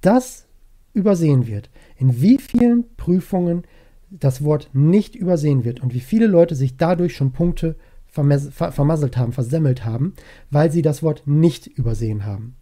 das 0.00 0.46
übersehen 0.92 1.46
wird, 1.46 1.70
in 1.96 2.20
wie 2.20 2.38
vielen 2.38 2.84
Prüfungen 2.96 3.64
das 4.10 4.42
Wort 4.42 4.70
nicht 4.72 5.14
übersehen 5.14 5.64
wird 5.64 5.80
und 5.80 5.94
wie 5.94 6.00
viele 6.00 6.26
Leute 6.26 6.54
sich 6.54 6.76
dadurch 6.76 7.14
schon 7.14 7.32
Punkte 7.32 7.76
vermasselt 8.10 9.16
haben, 9.16 9.32
versemmelt 9.32 9.84
haben, 9.84 10.14
weil 10.50 10.70
sie 10.70 10.82
das 10.82 11.02
Wort 11.02 11.22
nicht 11.26 11.66
übersehen 11.66 12.24
haben. 12.24 12.56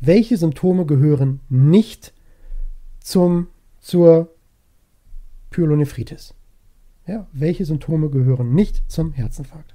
Welche 0.00 0.36
Symptome 0.36 0.86
gehören 0.86 1.40
nicht 1.48 2.12
zum, 3.00 3.48
zur 3.80 4.34
Pyelonephritis? 5.50 6.34
Ja, 7.06 7.26
welche 7.32 7.64
Symptome 7.64 8.10
gehören 8.10 8.54
nicht 8.54 8.82
zum 8.90 9.12
Herzinfarkt? 9.12 9.74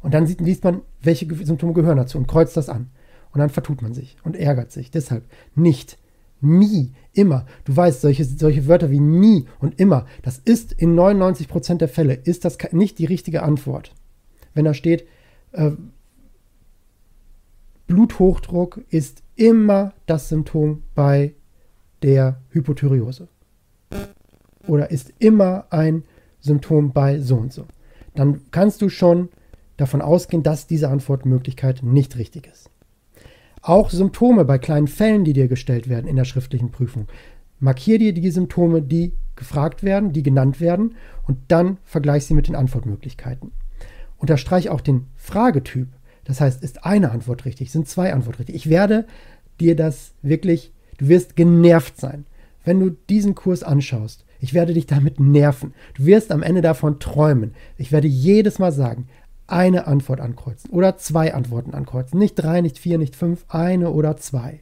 Und 0.00 0.14
dann 0.14 0.26
sieht, 0.26 0.40
liest 0.40 0.64
man, 0.64 0.82
welche 1.00 1.32
Symptome 1.44 1.72
gehören 1.72 1.96
dazu 1.96 2.18
und 2.18 2.26
kreuzt 2.26 2.56
das 2.56 2.68
an. 2.68 2.90
Und 3.32 3.38
dann 3.38 3.50
vertut 3.50 3.80
man 3.80 3.94
sich 3.94 4.16
und 4.24 4.36
ärgert 4.36 4.72
sich. 4.72 4.90
Deshalb 4.90 5.24
nicht, 5.54 5.98
nie, 6.40 6.92
immer. 7.12 7.46
Du 7.64 7.74
weißt, 7.74 8.00
solche, 8.00 8.24
solche 8.24 8.66
Wörter 8.66 8.90
wie 8.90 9.00
nie 9.00 9.46
und 9.60 9.80
immer, 9.80 10.06
das 10.22 10.38
ist 10.38 10.72
in 10.72 10.94
99% 10.94 11.76
der 11.76 11.88
Fälle, 11.88 12.14
ist 12.14 12.44
das 12.44 12.58
nicht 12.72 12.98
die 12.98 13.06
richtige 13.06 13.42
Antwort. 13.42 13.94
Wenn 14.54 14.64
da 14.64 14.74
steht, 14.74 15.06
äh, 15.52 15.72
Bluthochdruck 17.86 18.82
ist 18.90 19.22
immer 19.36 19.92
das 20.06 20.28
Symptom 20.28 20.82
bei 20.94 21.34
der 22.02 22.40
Hypothyreose. 22.50 23.28
Oder 24.66 24.90
ist 24.90 25.12
immer 25.18 25.66
ein 25.70 26.04
Symptom 26.40 26.92
bei 26.92 27.18
so 27.20 27.36
und 27.36 27.52
so. 27.52 27.66
Dann 28.14 28.40
kannst 28.50 28.82
du 28.82 28.88
schon 28.88 29.28
davon 29.76 30.02
ausgehen, 30.02 30.42
dass 30.42 30.66
diese 30.66 30.88
Antwortmöglichkeit 30.88 31.82
nicht 31.82 32.16
richtig 32.16 32.46
ist. 32.46 32.70
Auch 33.62 33.90
Symptome 33.90 34.44
bei 34.44 34.58
kleinen 34.58 34.88
Fällen, 34.88 35.24
die 35.24 35.32
dir 35.32 35.48
gestellt 35.48 35.88
werden 35.88 36.08
in 36.08 36.16
der 36.16 36.24
schriftlichen 36.24 36.70
Prüfung. 36.70 37.06
Markier 37.60 37.98
dir 37.98 38.12
die 38.12 38.30
Symptome, 38.30 38.82
die 38.82 39.12
gefragt 39.36 39.82
werden, 39.82 40.12
die 40.12 40.22
genannt 40.22 40.60
werden 40.60 40.96
und 41.26 41.38
dann 41.48 41.78
vergleich 41.84 42.26
sie 42.26 42.34
mit 42.34 42.48
den 42.48 42.56
Antwortmöglichkeiten. 42.56 43.52
Unterstreich 44.22 44.70
auch 44.70 44.80
den 44.80 45.08
Fragetyp. 45.16 45.88
Das 46.24 46.40
heißt, 46.40 46.62
ist 46.62 46.84
eine 46.86 47.10
Antwort 47.10 47.44
richtig, 47.44 47.72
sind 47.72 47.88
zwei 47.88 48.12
Antworten 48.12 48.38
richtig. 48.38 48.54
Ich 48.54 48.70
werde 48.70 49.04
dir 49.58 49.74
das 49.74 50.12
wirklich, 50.22 50.72
du 50.98 51.08
wirst 51.08 51.34
genervt 51.34 52.00
sein, 52.00 52.24
wenn 52.64 52.78
du 52.78 52.90
diesen 53.10 53.34
Kurs 53.34 53.64
anschaust. 53.64 54.24
Ich 54.38 54.54
werde 54.54 54.74
dich 54.74 54.86
damit 54.86 55.18
nerven. 55.18 55.74
Du 55.94 56.06
wirst 56.06 56.30
am 56.30 56.44
Ende 56.44 56.62
davon 56.62 57.00
träumen. 57.00 57.54
Ich 57.76 57.90
werde 57.90 58.06
jedes 58.06 58.60
Mal 58.60 58.70
sagen, 58.70 59.08
eine 59.48 59.88
Antwort 59.88 60.20
ankreuzen 60.20 60.70
oder 60.70 60.96
zwei 60.96 61.34
Antworten 61.34 61.74
ankreuzen. 61.74 62.18
Nicht 62.18 62.36
drei, 62.36 62.60
nicht 62.60 62.78
vier, 62.78 62.98
nicht 62.98 63.16
fünf, 63.16 63.44
eine 63.48 63.90
oder 63.90 64.16
zwei. 64.16 64.60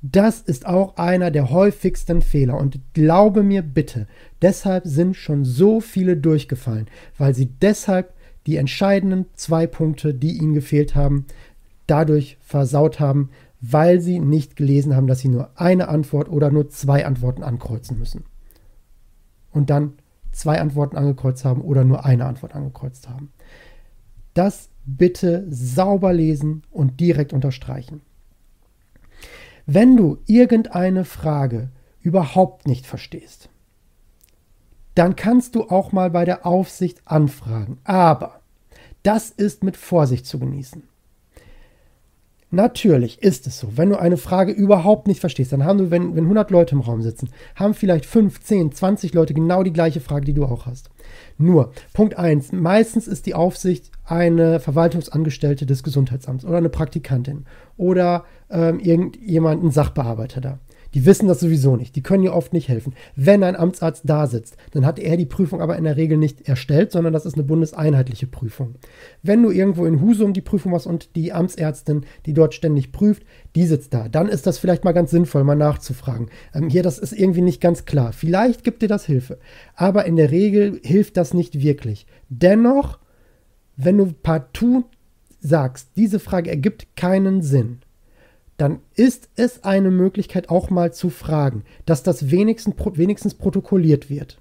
Das 0.00 0.40
ist 0.40 0.64
auch 0.64 0.96
einer 0.96 1.32
der 1.32 1.50
häufigsten 1.50 2.22
Fehler. 2.22 2.56
Und 2.56 2.80
glaube 2.94 3.42
mir 3.42 3.62
bitte, 3.62 4.06
deshalb 4.40 4.86
sind 4.86 5.16
schon 5.16 5.44
so 5.44 5.80
viele 5.80 6.16
durchgefallen, 6.16 6.86
weil 7.18 7.34
sie 7.34 7.46
deshalb 7.46 8.14
die 8.46 8.56
entscheidenden 8.56 9.26
zwei 9.34 9.66
Punkte, 9.66 10.14
die 10.14 10.38
ihnen 10.38 10.54
gefehlt 10.54 10.94
haben, 10.94 11.26
dadurch 11.86 12.38
versaut 12.40 13.00
haben, 13.00 13.30
weil 13.60 14.00
sie 14.00 14.20
nicht 14.20 14.56
gelesen 14.56 14.96
haben, 14.96 15.06
dass 15.06 15.20
sie 15.20 15.28
nur 15.28 15.50
eine 15.56 15.88
Antwort 15.88 16.28
oder 16.28 16.50
nur 16.50 16.68
zwei 16.68 17.04
Antworten 17.04 17.42
ankreuzen 17.42 17.98
müssen. 17.98 18.24
Und 19.52 19.68
dann 19.70 19.94
zwei 20.32 20.60
Antworten 20.60 20.96
angekreuzt 20.96 21.44
haben 21.44 21.60
oder 21.60 21.84
nur 21.84 22.04
eine 22.04 22.24
Antwort 22.24 22.54
angekreuzt 22.54 23.08
haben 23.08 23.30
das 24.34 24.70
bitte 24.86 25.46
sauber 25.50 26.12
lesen 26.12 26.62
und 26.70 27.00
direkt 27.00 27.32
unterstreichen. 27.32 28.00
Wenn 29.66 29.96
du 29.96 30.18
irgendeine 30.26 31.04
Frage 31.04 31.70
überhaupt 32.00 32.66
nicht 32.66 32.86
verstehst, 32.86 33.50
dann 34.94 35.16
kannst 35.16 35.54
du 35.54 35.64
auch 35.64 35.92
mal 35.92 36.10
bei 36.10 36.24
der 36.24 36.46
Aufsicht 36.46 37.00
anfragen. 37.04 37.78
Aber 37.84 38.40
das 39.02 39.30
ist 39.30 39.64
mit 39.64 39.76
Vorsicht 39.76 40.26
zu 40.26 40.38
genießen. 40.38 40.82
Natürlich 42.52 43.22
ist 43.22 43.46
es 43.46 43.60
so. 43.60 43.76
Wenn 43.76 43.90
du 43.90 43.96
eine 43.96 44.16
Frage 44.16 44.50
überhaupt 44.50 45.06
nicht 45.06 45.20
verstehst, 45.20 45.52
dann 45.52 45.64
haben 45.64 45.78
du, 45.78 45.90
wenn, 45.92 46.16
wenn 46.16 46.24
100 46.24 46.50
Leute 46.50 46.74
im 46.74 46.80
Raum 46.80 47.00
sitzen, 47.00 47.30
haben 47.54 47.74
vielleicht 47.74 48.06
5, 48.06 48.40
10, 48.40 48.72
20 48.72 49.14
Leute 49.14 49.34
genau 49.34 49.62
die 49.62 49.72
gleiche 49.72 50.00
Frage, 50.00 50.24
die 50.24 50.32
du 50.32 50.44
auch 50.44 50.66
hast. 50.66 50.90
Nur, 51.38 51.72
Punkt 51.92 52.18
1, 52.18 52.50
meistens 52.50 53.06
ist 53.06 53.26
die 53.26 53.34
Aufsicht 53.34 53.92
eine 54.04 54.58
Verwaltungsangestellte 54.58 55.64
des 55.64 55.84
Gesundheitsamts 55.84 56.44
oder 56.44 56.56
eine 56.56 56.70
Praktikantin 56.70 57.46
oder 57.76 58.24
ähm, 58.50 58.80
irgendjemand, 58.80 59.62
ein 59.62 59.70
Sachbearbeiter 59.70 60.40
da. 60.40 60.58
Die 60.94 61.06
wissen 61.06 61.28
das 61.28 61.40
sowieso 61.40 61.76
nicht. 61.76 61.94
Die 61.94 62.02
können 62.02 62.22
dir 62.22 62.34
oft 62.34 62.52
nicht 62.52 62.68
helfen. 62.68 62.94
Wenn 63.14 63.44
ein 63.44 63.56
Amtsarzt 63.56 64.02
da 64.06 64.26
sitzt, 64.26 64.56
dann 64.72 64.84
hat 64.84 64.98
er 64.98 65.16
die 65.16 65.26
Prüfung 65.26 65.60
aber 65.60 65.76
in 65.76 65.84
der 65.84 65.96
Regel 65.96 66.18
nicht 66.18 66.48
erstellt, 66.48 66.92
sondern 66.92 67.12
das 67.12 67.26
ist 67.26 67.34
eine 67.34 67.44
bundeseinheitliche 67.44 68.26
Prüfung. 68.26 68.74
Wenn 69.22 69.42
du 69.42 69.50
irgendwo 69.50 69.86
in 69.86 70.00
Husum 70.00 70.32
die 70.32 70.40
Prüfung 70.40 70.72
machst 70.72 70.86
und 70.86 71.14
die 71.16 71.32
Amtsärztin, 71.32 72.04
die 72.26 72.34
dort 72.34 72.54
ständig 72.54 72.92
prüft, 72.92 73.22
die 73.54 73.66
sitzt 73.66 73.94
da, 73.94 74.08
dann 74.08 74.28
ist 74.28 74.46
das 74.46 74.58
vielleicht 74.58 74.84
mal 74.84 74.92
ganz 74.92 75.10
sinnvoll, 75.10 75.44
mal 75.44 75.54
nachzufragen. 75.54 76.28
Ähm, 76.54 76.68
hier, 76.68 76.82
das 76.82 76.98
ist 76.98 77.12
irgendwie 77.12 77.42
nicht 77.42 77.60
ganz 77.60 77.84
klar. 77.84 78.12
Vielleicht 78.12 78.64
gibt 78.64 78.82
dir 78.82 78.88
das 78.88 79.06
Hilfe. 79.06 79.38
Aber 79.74 80.06
in 80.06 80.16
der 80.16 80.30
Regel 80.30 80.80
hilft 80.82 81.16
das 81.16 81.34
nicht 81.34 81.60
wirklich. 81.60 82.06
Dennoch, 82.28 82.98
wenn 83.76 83.96
du 83.96 84.12
partout 84.12 84.84
sagst, 85.40 85.90
diese 85.96 86.18
Frage 86.18 86.50
ergibt 86.50 86.96
keinen 86.96 87.42
Sinn, 87.42 87.78
dann 88.60 88.80
ist 88.94 89.30
es 89.36 89.64
eine 89.64 89.90
Möglichkeit 89.90 90.50
auch 90.50 90.68
mal 90.68 90.92
zu 90.92 91.08
fragen, 91.08 91.64
dass 91.86 92.02
das 92.02 92.30
wenigstens, 92.30 92.74
wenigstens 92.92 93.34
protokolliert 93.34 94.10
wird. 94.10 94.38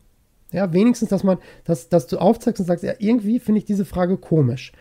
Ja, 0.52 0.74
wenigstens, 0.74 1.10
dass 1.10 1.24
man, 1.24 1.38
dass, 1.64 1.88
dass 1.88 2.08
du 2.08 2.18
aufzeigst 2.18 2.60
und 2.60 2.66
sagst, 2.66 2.84
ja, 2.84 2.94
irgendwie 3.00 3.40
finde 3.40 3.60
ich 3.60 3.66
diese 3.66 3.86
Frage 3.86 4.18
komisch. 4.18 4.74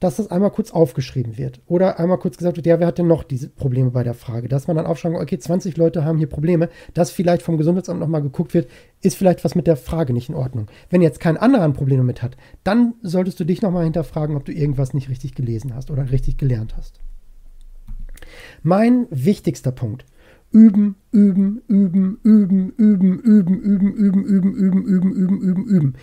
Dass 0.00 0.16
das 0.16 0.30
einmal 0.30 0.50
kurz 0.50 0.72
aufgeschrieben 0.72 1.36
wird. 1.36 1.60
Oder 1.66 2.00
einmal 2.00 2.18
kurz 2.18 2.36
gesagt 2.36 2.56
wird, 2.56 2.66
ja, 2.66 2.80
wer 2.80 2.86
hat 2.86 2.98
denn 2.98 3.06
noch 3.06 3.22
diese 3.24 3.48
Probleme 3.48 3.90
bei 3.90 4.02
der 4.02 4.14
Frage? 4.14 4.48
Dass 4.48 4.66
man 4.66 4.76
dann 4.76 4.86
aufschreibt, 4.86 5.16
okay, 5.16 5.38
20 5.38 5.76
Leute 5.76 6.04
haben 6.04 6.18
hier 6.18 6.28
Probleme, 6.28 6.70
dass 6.94 7.10
vielleicht 7.10 7.42
vom 7.42 7.58
Gesundheitsamt 7.58 8.00
nochmal 8.00 8.22
geguckt 8.22 8.54
wird, 8.54 8.68
ist 9.00 9.16
vielleicht 9.16 9.44
was 9.44 9.54
mit 9.54 9.66
der 9.66 9.76
Frage 9.76 10.12
nicht 10.12 10.28
in 10.28 10.34
Ordnung. 10.34 10.68
Wenn 10.88 11.02
jetzt 11.02 11.20
kein 11.20 11.36
anderer 11.36 11.64
ein 11.64 11.74
Problem 11.74 11.98
damit 11.98 12.22
hat, 12.22 12.36
dann 12.64 12.94
solltest 13.02 13.38
du 13.38 13.44
dich 13.44 13.60
nochmal 13.60 13.84
hinterfragen, 13.84 14.34
ob 14.34 14.44
du 14.44 14.52
irgendwas 14.52 14.94
nicht 14.94 15.08
richtig 15.08 15.34
gelesen 15.34 15.74
hast 15.74 15.90
oder 15.90 16.10
richtig 16.10 16.36
gelernt 16.38 16.74
hast. 16.76 17.00
Mein 18.62 19.06
wichtigster 19.10 19.72
Punkt. 19.72 20.04
Üben, 20.50 20.96
üben, 21.12 21.62
üben, 21.66 22.18
üben, 22.22 22.72
üben, 22.76 23.18
üben, 23.20 23.54
üben, 23.58 23.92
üben, 23.94 24.24
üben, 24.24 24.54
üben, 24.54 24.84
üben, 24.84 25.12
üben, 25.12 25.40
üben, 25.40 25.64
üben. 25.66 25.94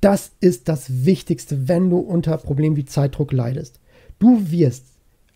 Das 0.00 0.32
ist 0.40 0.68
das 0.68 1.04
Wichtigste, 1.04 1.66
wenn 1.68 1.90
du 1.90 1.98
unter 1.98 2.36
Problemen 2.36 2.76
wie 2.76 2.84
Zeitdruck 2.84 3.32
leidest. 3.32 3.80
Du 4.18 4.50
wirst 4.50 4.84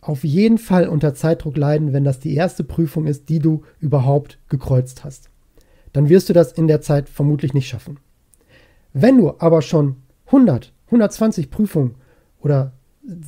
auf 0.00 0.24
jeden 0.24 0.58
Fall 0.58 0.88
unter 0.88 1.14
Zeitdruck 1.14 1.56
leiden, 1.56 1.92
wenn 1.92 2.04
das 2.04 2.20
die 2.20 2.34
erste 2.34 2.64
Prüfung 2.64 3.06
ist, 3.06 3.28
die 3.28 3.40
du 3.40 3.62
überhaupt 3.80 4.38
gekreuzt 4.48 5.04
hast. 5.04 5.30
Dann 5.92 6.08
wirst 6.08 6.28
du 6.28 6.32
das 6.32 6.52
in 6.52 6.68
der 6.68 6.80
Zeit 6.80 7.08
vermutlich 7.08 7.54
nicht 7.54 7.68
schaffen. 7.68 7.98
Wenn 8.92 9.18
du 9.18 9.34
aber 9.38 9.62
schon 9.62 9.96
100, 10.26 10.72
120 10.86 11.50
Prüfungen 11.50 11.96
oder 12.40 12.72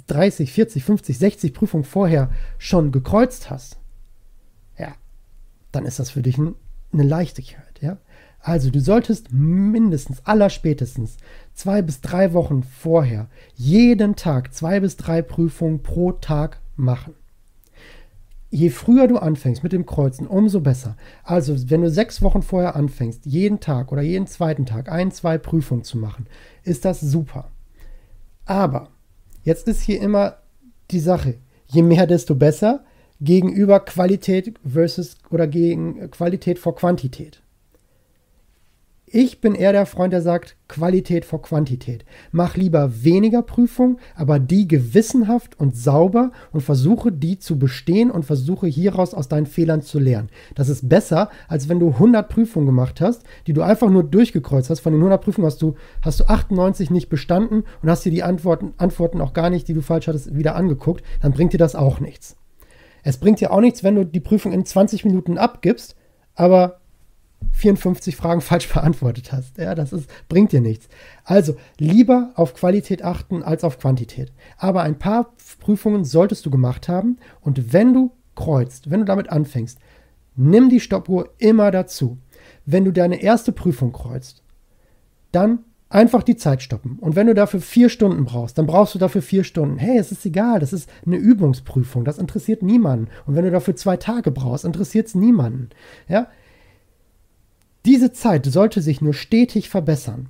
30, 0.07 0.53
40, 0.53 0.85
50, 0.85 1.19
60 1.19 1.55
Prüfungen 1.55 1.85
vorher 1.85 2.31
schon 2.59 2.93
gekreuzt 2.93 3.51
hast, 3.51 3.79
ja, 4.79 4.95
dann 5.73 5.87
ist 5.87 5.99
das 5.99 6.11
für 6.11 6.23
dich 6.23 6.39
ein, 6.39 6.55
eine 6.93 7.05
Leichtigkeit, 7.05 7.81
ja. 7.81 7.99
Also 8.43 8.71
du 8.71 8.81
solltest 8.81 9.33
mindestens, 9.33 10.25
allerspätestens 10.25 11.19
zwei 11.53 11.83
bis 11.83 12.01
drei 12.01 12.33
Wochen 12.33 12.63
vorher 12.63 13.29
jeden 13.55 14.17
Tag 14.17 14.55
zwei 14.55 14.81
bis 14.81 14.97
drei 14.97 15.21
Prüfungen 15.21 15.83
pro 15.83 16.13
Tag 16.13 16.61
machen. 16.77 17.15
Je 18.49 18.71
früher 18.71 19.07
du 19.07 19.19
anfängst 19.19 19.63
mit 19.63 19.73
dem 19.73 19.87
Kreuzen, 19.87 20.27
umso 20.27 20.61
besser. 20.61 20.97
Also, 21.23 21.71
wenn 21.71 21.83
du 21.83 21.91
sechs 21.91 22.21
Wochen 22.21 22.43
vorher 22.43 22.75
anfängst, 22.75 23.25
jeden 23.25 23.61
Tag 23.61 23.93
oder 23.93 24.03
jeden 24.03 24.27
zweiten 24.27 24.67
Tag 24.67 24.91
ein, 24.91 25.13
zwei 25.13 25.39
Prüfungen 25.39 25.85
zu 25.85 25.99
machen, 25.99 26.27
ist 26.65 26.85
das 26.85 27.01
super. 27.01 27.51
Aber 28.47 28.89
Jetzt 29.43 29.69
ist 29.69 29.83
hier 29.83 30.01
immer 30.01 30.37
die 30.91 31.01
Sache, 31.01 31.39
je 31.67 31.83
mehr, 31.83 32.07
desto 32.07 32.35
besser. 32.35 32.85
gegenüber 33.21 33.81
Qualität 33.81 34.55
versus 34.65 35.17
oder 35.31 35.47
gegen 35.47 36.11
Qualität 36.11 36.59
vor 36.59 36.75
Quantität. 36.75 37.43
Ich 39.13 39.41
bin 39.41 39.57
eher 39.57 39.73
der 39.73 39.87
Freund, 39.87 40.13
der 40.13 40.23
sagt 40.23 40.55
Qualität 40.69 41.25
vor 41.25 41.43
Quantität. 41.43 42.05
Mach 42.31 42.57
lieber 42.57 43.03
weniger 43.03 43.43
Prüfungen, 43.43 43.99
aber 44.15 44.39
die 44.39 44.69
gewissenhaft 44.69 45.59
und 45.59 45.75
sauber 45.75 46.31
und 46.53 46.61
versuche 46.61 47.11
die 47.11 47.37
zu 47.37 47.59
bestehen 47.59 48.13
und 48.13 48.25
versuche 48.25 48.69
hieraus 48.69 49.13
aus 49.13 49.27
deinen 49.27 49.47
Fehlern 49.47 49.83
zu 49.83 49.99
lernen. 49.99 50.29
Das 50.55 50.69
ist 50.69 50.89
besser, 50.89 51.29
als 51.49 51.69
wenn 51.69 51.81
du 51.81 51.89
100 51.89 52.29
Prüfungen 52.29 52.67
gemacht 52.67 53.01
hast, 53.01 53.25
die 53.49 53.53
du 53.53 53.63
einfach 53.63 53.91
nur 53.91 54.05
durchgekreuzt 54.05 54.71
hast. 54.71 54.79
Von 54.79 54.93
den 54.93 55.01
100 55.01 55.21
Prüfungen 55.21 55.47
hast 55.47 55.61
du, 55.61 55.75
hast 56.03 56.21
du 56.21 56.29
98 56.29 56.91
nicht 56.91 57.09
bestanden 57.09 57.65
und 57.83 57.91
hast 57.91 58.05
dir 58.05 58.13
die 58.13 58.23
Antworten, 58.23 58.75
Antworten 58.77 59.21
auch 59.21 59.33
gar 59.33 59.51
nicht, 59.51 59.67
die 59.67 59.75
du 59.75 59.83
falsch 59.83 60.07
hattest, 60.07 60.37
wieder 60.37 60.55
angeguckt. 60.55 61.03
Dann 61.21 61.33
bringt 61.33 61.53
dir 61.53 61.59
das 61.59 61.75
auch 61.75 61.99
nichts. 61.99 62.37
Es 63.03 63.17
bringt 63.17 63.41
dir 63.41 63.51
auch 63.51 63.61
nichts, 63.61 63.83
wenn 63.83 63.97
du 63.97 64.07
die 64.07 64.21
Prüfung 64.21 64.53
in 64.53 64.65
20 64.65 65.05
Minuten 65.05 65.37
abgibst, 65.37 65.97
aber 66.37 66.80
54 67.53 68.17
Fragen 68.17 68.41
falsch 68.41 68.69
beantwortet 68.69 69.33
hast. 69.33 69.59
Ja, 69.59 69.75
das 69.75 69.93
ist, 69.93 70.11
bringt 70.29 70.53
dir 70.53 70.61
nichts. 70.61 70.89
Also 71.25 71.57
lieber 71.79 72.33
auf 72.35 72.55
Qualität 72.55 73.03
achten 73.03 73.43
als 73.43 73.65
auf 73.65 73.79
Quantität. 73.79 74.33
Aber 74.57 74.83
ein 74.83 74.99
paar 74.99 75.33
Prüfungen 75.61 76.05
solltest 76.05 76.47
du 76.47 76.51
gemacht 76.51 76.89
haben 76.89 77.19
und 77.41 77.73
wenn 77.73 77.93
du 77.93 78.13
kreuzt, 78.35 78.91
wenn 78.91 79.01
du 79.01 79.07
damit 79.07 79.31
anfängst, 79.31 79.79
nimm 80.37 80.69
die 80.71 80.81
Stoppuhr 80.81 81.31
immer 81.39 81.71
dazu. 81.71 82.19
Wenn 82.65 82.85
du 82.85 82.93
deine 82.93 83.21
erste 83.23 83.53
Prüfung 83.53 83.93
kreuzt, 83.93 84.43
dann 85.33 85.61
einfach 85.91 86.23
die 86.23 86.37
Zeit 86.37 86.63
stoppen. 86.63 86.99
Und 87.01 87.17
wenn 87.17 87.27
du 87.27 87.35
dafür 87.35 87.61
vier 87.61 87.89
Stunden 87.89 88.25
brauchst, 88.25 88.57
dann 88.57 88.67
brauchst 88.67 88.95
du 88.95 88.99
dafür 88.99 89.23
vier 89.23 89.45
Stunden. 89.45 89.77
Hey, 89.77 89.99
es 89.99 90.13
ist 90.13 90.25
egal, 90.25 90.61
das 90.61 90.73
ist 90.73 90.89
eine 91.05 91.17
Übungsprüfung, 91.17 92.05
das 92.05 92.19
interessiert 92.19 92.63
niemanden. 92.63 93.09
Und 93.27 93.35
wenn 93.35 93.45
du 93.45 93.51
dafür 93.51 93.77
zwei 93.77 93.97
Tage 93.97 94.31
brauchst, 94.31 94.65
interessiert 94.65 95.09
es 95.09 95.15
niemanden. 95.15 95.71
Ja, 96.09 96.29
diese 97.87 98.13
Zeit 98.13 98.47
sollte 98.47 98.83
sich 98.83 99.01
nur 99.01 99.15
stetig 99.15 99.69
verbessern. 99.69 100.29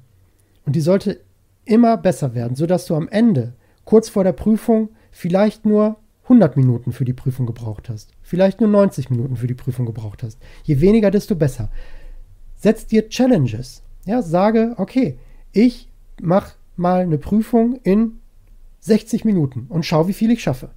Und 0.64 0.76
die 0.76 0.80
sollte 0.80 1.20
immer 1.64 1.96
besser 1.96 2.34
werden, 2.34 2.56
sodass 2.56 2.86
du 2.86 2.94
am 2.94 3.08
Ende, 3.08 3.54
kurz 3.84 4.08
vor 4.08 4.24
der 4.24 4.32
Prüfung, 4.32 4.90
vielleicht 5.10 5.66
nur 5.66 5.96
100 6.24 6.56
Minuten 6.56 6.92
für 6.92 7.04
die 7.04 7.12
Prüfung 7.12 7.46
gebraucht 7.46 7.88
hast. 7.88 8.12
Vielleicht 8.22 8.60
nur 8.60 8.70
90 8.70 9.10
Minuten 9.10 9.36
für 9.36 9.48
die 9.48 9.54
Prüfung 9.54 9.86
gebraucht 9.86 10.22
hast. 10.22 10.38
Je 10.62 10.80
weniger, 10.80 11.10
desto 11.10 11.34
besser. 11.34 11.70
Setz 12.56 12.86
dir 12.86 13.08
Challenges. 13.08 13.82
Ja, 14.04 14.22
sage, 14.22 14.74
okay, 14.76 15.18
ich 15.52 15.88
mache 16.20 16.54
mal 16.76 17.00
eine 17.00 17.18
Prüfung 17.18 17.80
in 17.82 18.20
60 18.80 19.24
Minuten 19.24 19.66
und 19.68 19.84
schau, 19.84 20.08
wie 20.08 20.12
viel 20.12 20.30
ich 20.30 20.42
schaffe. 20.42 20.70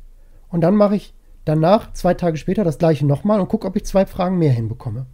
Und 0.49 0.61
dann 0.61 0.75
mache 0.75 0.95
ich 0.95 1.13
danach, 1.45 1.93
zwei 1.93 2.13
Tage 2.13 2.37
später, 2.37 2.63
das 2.63 2.77
gleiche 2.79 3.05
nochmal 3.05 3.39
und 3.39 3.47
gucke, 3.47 3.67
ob 3.67 3.75
ich 3.75 3.85
zwei 3.85 4.05
Fragen 4.05 4.37
mehr 4.37 4.51
hinbekomme. 4.51 5.05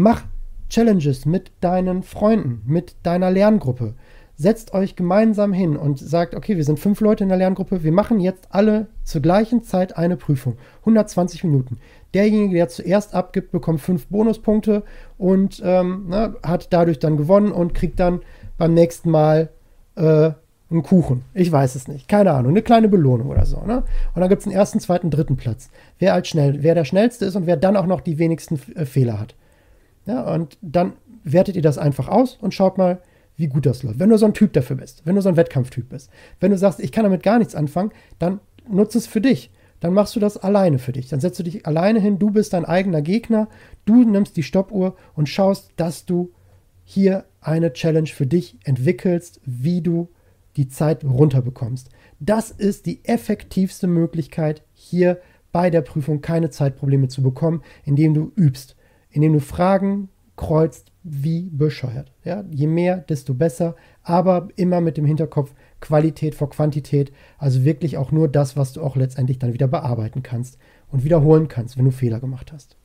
Mach 0.00 0.22
Challenges 0.70 1.26
mit 1.26 1.52
deinen 1.60 2.02
Freunden, 2.02 2.62
mit 2.64 2.96
deiner 3.02 3.30
Lerngruppe. 3.30 3.92
Setzt 4.34 4.72
euch 4.72 4.96
gemeinsam 4.96 5.52
hin 5.52 5.76
und 5.76 5.98
sagt, 5.98 6.34
okay, 6.34 6.56
wir 6.56 6.64
sind 6.64 6.80
fünf 6.80 7.02
Leute 7.02 7.22
in 7.22 7.28
der 7.28 7.36
Lerngruppe, 7.36 7.84
wir 7.84 7.92
machen 7.92 8.18
jetzt 8.18 8.48
alle 8.48 8.86
zur 9.04 9.20
gleichen 9.20 9.62
Zeit 9.62 9.98
eine 9.98 10.16
Prüfung. 10.16 10.56
120 10.86 11.44
Minuten. 11.44 11.76
Derjenige, 12.14 12.54
der 12.54 12.68
zuerst 12.68 13.12
abgibt, 13.12 13.52
bekommt 13.52 13.82
fünf 13.82 14.06
Bonuspunkte 14.06 14.84
und 15.18 15.60
ähm, 15.62 16.06
ne, 16.08 16.34
hat 16.42 16.72
dadurch 16.72 16.98
dann 16.98 17.18
gewonnen 17.18 17.52
und 17.52 17.74
kriegt 17.74 18.00
dann 18.00 18.20
beim 18.56 18.72
nächsten 18.72 19.10
Mal 19.10 19.50
äh, 19.96 20.30
einen 20.70 20.82
Kuchen. 20.82 21.24
Ich 21.34 21.52
weiß 21.52 21.74
es 21.74 21.88
nicht. 21.88 22.08
Keine 22.08 22.32
Ahnung. 22.32 22.52
Eine 22.52 22.62
kleine 22.62 22.88
Belohnung 22.88 23.28
oder 23.28 23.44
so. 23.44 23.60
Ne? 23.66 23.82
Und 24.14 24.20
dann 24.22 24.30
gibt 24.30 24.40
es 24.40 24.46
einen 24.46 24.56
ersten, 24.56 24.80
zweiten, 24.80 25.10
dritten 25.10 25.36
Platz. 25.36 25.68
Wer, 25.98 26.14
als 26.14 26.28
schnell, 26.28 26.62
wer 26.62 26.74
der 26.74 26.86
schnellste 26.86 27.26
ist 27.26 27.36
und 27.36 27.46
wer 27.46 27.58
dann 27.58 27.76
auch 27.76 27.86
noch 27.86 28.00
die 28.00 28.18
wenigsten 28.18 28.58
äh, 28.76 28.86
Fehler 28.86 29.20
hat. 29.20 29.34
Ja, 30.06 30.32
und 30.34 30.58
dann 30.62 30.94
wertet 31.24 31.56
ihr 31.56 31.62
das 31.62 31.78
einfach 31.78 32.08
aus 32.08 32.36
und 32.40 32.54
schaut 32.54 32.78
mal, 32.78 33.02
wie 33.36 33.48
gut 33.48 33.66
das 33.66 33.82
läuft. 33.82 33.98
Wenn 33.98 34.10
du 34.10 34.18
so 34.18 34.26
ein 34.26 34.34
Typ 34.34 34.52
dafür 34.52 34.76
bist, 34.76 35.02
wenn 35.04 35.14
du 35.14 35.22
so 35.22 35.28
ein 35.28 35.36
Wettkampftyp 35.36 35.88
bist, 35.88 36.10
wenn 36.40 36.50
du 36.50 36.58
sagst, 36.58 36.80
ich 36.80 36.92
kann 36.92 37.04
damit 37.04 37.22
gar 37.22 37.38
nichts 37.38 37.54
anfangen, 37.54 37.92
dann 38.18 38.40
nutze 38.68 38.98
es 38.98 39.06
für 39.06 39.20
dich. 39.20 39.50
Dann 39.80 39.94
machst 39.94 40.14
du 40.14 40.20
das 40.20 40.36
alleine 40.36 40.78
für 40.78 40.92
dich. 40.92 41.08
Dann 41.08 41.20
setzt 41.20 41.38
du 41.38 41.42
dich 41.42 41.66
alleine 41.66 42.00
hin, 42.00 42.18
du 42.18 42.30
bist 42.30 42.52
dein 42.52 42.66
eigener 42.66 43.00
Gegner, 43.00 43.48
du 43.86 44.04
nimmst 44.04 44.36
die 44.36 44.42
Stoppuhr 44.42 44.94
und 45.14 45.28
schaust, 45.28 45.72
dass 45.76 46.04
du 46.04 46.32
hier 46.84 47.24
eine 47.40 47.72
Challenge 47.72 48.08
für 48.08 48.26
dich 48.26 48.58
entwickelst, 48.64 49.40
wie 49.46 49.80
du 49.80 50.08
die 50.56 50.68
Zeit 50.68 51.04
runterbekommst. 51.04 51.88
Das 52.18 52.50
ist 52.50 52.84
die 52.84 53.04
effektivste 53.04 53.86
Möglichkeit, 53.86 54.62
hier 54.74 55.20
bei 55.52 55.70
der 55.70 55.80
Prüfung 55.80 56.20
keine 56.20 56.50
Zeitprobleme 56.50 57.08
zu 57.08 57.22
bekommen, 57.22 57.62
indem 57.84 58.12
du 58.12 58.32
übst 58.36 58.76
indem 59.10 59.32
du 59.32 59.40
Fragen 59.40 60.08
kreuzt 60.36 60.90
wie 61.02 61.50
bescheuert. 61.50 62.12
Ja? 62.24 62.44
Je 62.50 62.66
mehr, 62.66 62.98
desto 62.98 63.34
besser, 63.34 63.76
aber 64.02 64.48
immer 64.56 64.80
mit 64.80 64.96
dem 64.96 65.04
Hinterkopf 65.04 65.54
Qualität 65.80 66.34
vor 66.34 66.50
Quantität, 66.50 67.12
also 67.38 67.64
wirklich 67.64 67.96
auch 67.96 68.12
nur 68.12 68.28
das, 68.28 68.56
was 68.56 68.72
du 68.72 68.82
auch 68.82 68.96
letztendlich 68.96 69.38
dann 69.38 69.52
wieder 69.52 69.68
bearbeiten 69.68 70.22
kannst 70.22 70.58
und 70.90 71.04
wiederholen 71.04 71.48
kannst, 71.48 71.78
wenn 71.78 71.84
du 71.84 71.90
Fehler 71.90 72.20
gemacht 72.20 72.52
hast. 72.52 72.76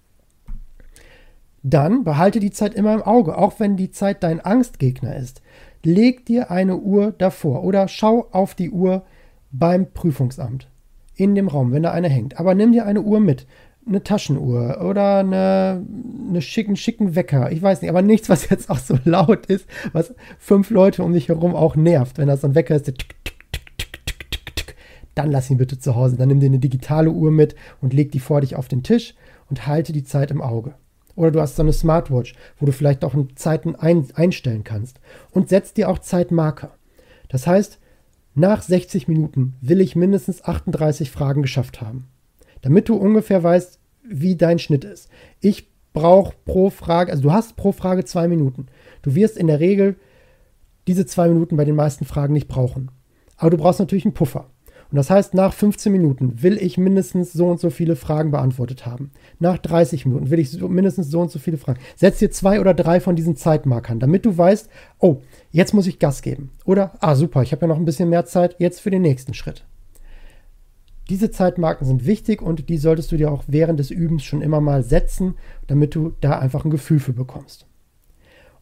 Dann 1.63 2.03
behalte 2.03 2.39
die 2.39 2.51
Zeit 2.51 2.75
immer 2.75 2.93
im 2.93 3.01
Auge, 3.01 3.37
auch 3.37 3.59
wenn 3.59 3.75
die 3.75 3.89
Zeit 3.89 4.21
dein 4.21 4.39
Angstgegner 4.39 5.15
ist. 5.15 5.41
Leg 5.83 6.25
dir 6.25 6.51
eine 6.51 6.77
Uhr 6.77 7.11
davor 7.11 7.63
oder 7.63 7.87
schau 7.87 8.27
auf 8.31 8.53
die 8.53 8.69
Uhr 8.69 9.03
beim 9.51 9.91
Prüfungsamt 9.91 10.69
in 11.15 11.33
dem 11.33 11.47
Raum, 11.47 11.71
wenn 11.71 11.83
da 11.83 11.91
eine 11.91 12.09
hängt. 12.09 12.39
Aber 12.39 12.53
nimm 12.53 12.71
dir 12.71 12.85
eine 12.85 13.01
Uhr 13.01 13.19
mit 13.19 13.47
eine 13.87 14.03
Taschenuhr 14.03 14.81
oder 14.81 15.19
eine, 15.19 15.85
eine 16.29 16.41
schicken, 16.41 16.75
schicken 16.75 17.15
Wecker. 17.15 17.51
Ich 17.51 17.61
weiß 17.61 17.81
nicht, 17.81 17.89
aber 17.89 18.01
nichts, 18.01 18.29
was 18.29 18.49
jetzt 18.49 18.69
auch 18.69 18.79
so 18.79 18.97
laut 19.05 19.45
ist, 19.45 19.67
was 19.93 20.13
fünf 20.39 20.69
Leute 20.69 21.03
um 21.03 21.13
dich 21.13 21.29
herum 21.29 21.55
auch 21.55 21.75
nervt. 21.75 22.17
Wenn 22.17 22.27
das 22.27 22.41
so 22.41 22.47
ein 22.47 22.55
Wecker 22.55 22.75
ist, 22.75 22.87
der 22.87 22.95
tick, 22.95 23.15
tick, 23.25 23.45
tick, 24.55 24.75
dann 25.13 25.31
lass 25.31 25.49
ihn 25.49 25.57
bitte 25.57 25.77
zu 25.77 25.95
Hause. 25.95 26.17
Dann 26.17 26.29
nimm 26.29 26.39
dir 26.39 26.47
eine 26.47 26.59
digitale 26.59 27.11
Uhr 27.11 27.31
mit 27.31 27.55
und 27.81 27.93
leg 27.93 28.11
die 28.11 28.19
vor 28.19 28.41
dich 28.41 28.55
auf 28.55 28.67
den 28.67 28.83
Tisch 28.83 29.13
und 29.49 29.67
halte 29.67 29.93
die 29.93 30.03
Zeit 30.03 30.31
im 30.31 30.41
Auge. 30.41 30.73
Oder 31.15 31.31
du 31.31 31.39
hast 31.39 31.55
so 31.55 31.61
eine 31.61 31.71
Smartwatch, 31.71 32.35
wo 32.59 32.65
du 32.65 32.73
vielleicht 32.73 33.05
auch 33.05 33.15
Zeiten 33.35 33.75
ein, 33.75 34.07
einstellen 34.15 34.63
kannst. 34.63 34.99
Und 35.31 35.47
setz 35.47 35.73
dir 35.73 35.89
auch 35.89 35.99
Zeitmarker. 35.99 36.71
Das 37.29 37.47
heißt, 37.47 37.79
nach 38.33 38.61
60 38.61 39.07
Minuten 39.07 39.55
will 39.61 39.79
ich 39.79 39.95
mindestens 39.95 40.43
38 40.43 41.09
Fragen 41.09 41.41
geschafft 41.41 41.79
haben 41.79 42.09
damit 42.61 42.89
du 42.89 42.95
ungefähr 42.95 43.43
weißt, 43.43 43.79
wie 44.03 44.35
dein 44.35 44.59
Schnitt 44.59 44.83
ist. 44.83 45.09
Ich 45.39 45.69
brauche 45.93 46.35
pro 46.45 46.69
Frage, 46.69 47.11
also 47.11 47.23
du 47.23 47.31
hast 47.31 47.55
pro 47.55 47.71
Frage 47.71 48.05
zwei 48.05 48.27
Minuten. 48.27 48.67
Du 49.01 49.15
wirst 49.15 49.37
in 49.37 49.47
der 49.47 49.59
Regel 49.59 49.95
diese 50.87 51.05
zwei 51.05 51.27
Minuten 51.27 51.57
bei 51.57 51.65
den 51.65 51.75
meisten 51.75 52.05
Fragen 52.05 52.33
nicht 52.33 52.47
brauchen. 52.47 52.91
Aber 53.37 53.49
du 53.49 53.57
brauchst 53.57 53.79
natürlich 53.79 54.05
einen 54.05 54.13
Puffer. 54.13 54.49
Und 54.91 54.97
das 54.97 55.09
heißt, 55.09 55.33
nach 55.33 55.53
15 55.53 55.91
Minuten 55.91 56.43
will 56.43 56.57
ich 56.57 56.77
mindestens 56.77 57.33
so 57.33 57.47
und 57.47 57.59
so 57.59 57.69
viele 57.69 57.95
Fragen 57.95 58.31
beantwortet 58.31 58.85
haben. 58.85 59.11
Nach 59.39 59.57
30 59.57 60.05
Minuten 60.05 60.29
will 60.29 60.39
ich 60.39 60.51
so, 60.51 60.69
mindestens 60.69 61.09
so 61.09 61.21
und 61.21 61.31
so 61.31 61.39
viele 61.39 61.57
Fragen. 61.57 61.79
Setz 61.95 62.19
dir 62.19 62.29
zwei 62.29 62.61
oder 62.61 62.73
drei 62.73 62.99
von 62.99 63.15
diesen 63.15 63.35
Zeitmarkern, 63.35 63.99
damit 63.99 64.25
du 64.25 64.37
weißt, 64.37 64.69
oh, 64.99 65.17
jetzt 65.51 65.73
muss 65.73 65.87
ich 65.87 65.99
Gas 65.99 66.21
geben. 66.21 66.51
Oder, 66.65 66.93
ah, 66.99 67.15
super, 67.15 67.41
ich 67.41 67.51
habe 67.51 67.61
ja 67.61 67.67
noch 67.67 67.77
ein 67.77 67.85
bisschen 67.85 68.09
mehr 68.09 68.25
Zeit 68.25 68.55
jetzt 68.59 68.79
für 68.79 68.91
den 68.91 69.01
nächsten 69.01 69.33
Schritt. 69.33 69.65
Diese 71.09 71.29
Zeitmarken 71.29 71.85
sind 71.85 72.05
wichtig 72.05 72.41
und 72.41 72.69
die 72.69 72.77
solltest 72.77 73.11
du 73.11 73.17
dir 73.17 73.31
auch 73.31 73.43
während 73.47 73.79
des 73.79 73.91
Übens 73.91 74.23
schon 74.23 74.41
immer 74.41 74.59
mal 74.59 74.83
setzen, 74.83 75.35
damit 75.67 75.93
du 75.93 76.13
da 76.21 76.39
einfach 76.39 76.65
ein 76.65 76.71
Gefühl 76.71 76.99
für 76.99 77.13
bekommst. 77.13 77.67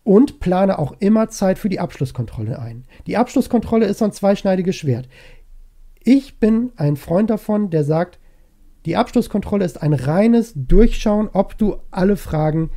Und 0.04 0.42
plane 0.42 0.78
auch 0.80 0.94
immer 1.00 1.30
Zeit 1.30 1.58
für 1.58 1.70
die 1.70 1.80
Abschlusskontrolle 1.80 2.60
ein. 2.60 2.84
Die 3.08 3.16
Abschlusskontrolle 3.16 3.86
ist 3.86 4.04
ein 4.04 4.12
zweischneidiges 4.12 4.76
Schwert. 4.76 5.08
Ich 6.04 6.40
bin 6.40 6.74
ein 6.76 6.98
Freund 6.98 7.30
davon, 7.30 7.70
der 7.70 7.86
sagt, 7.86 8.20
die 8.86 8.98
Abschlusskontrolle 8.98 9.64
ist 9.64 9.82
ein 9.82 9.94
reines 9.94 10.52
Durchschauen, 10.56 11.30
ob 11.32 11.58
du 11.58 11.78
alle 11.92 12.18
Fragen 12.18 12.72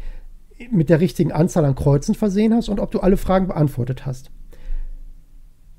mit 0.71 0.89
der 0.89 1.01
richtigen 1.01 1.33
Anzahl 1.33 1.65
an 1.65 1.75
Kreuzen 1.75 2.15
versehen 2.15 2.55
hast 2.55 2.69
und 2.69 2.79
ob 2.79 2.93
du 2.93 3.01
alle 3.01 3.17
Fragen 3.17 3.49
beantwortet 3.49 4.07
hast. 4.07 4.31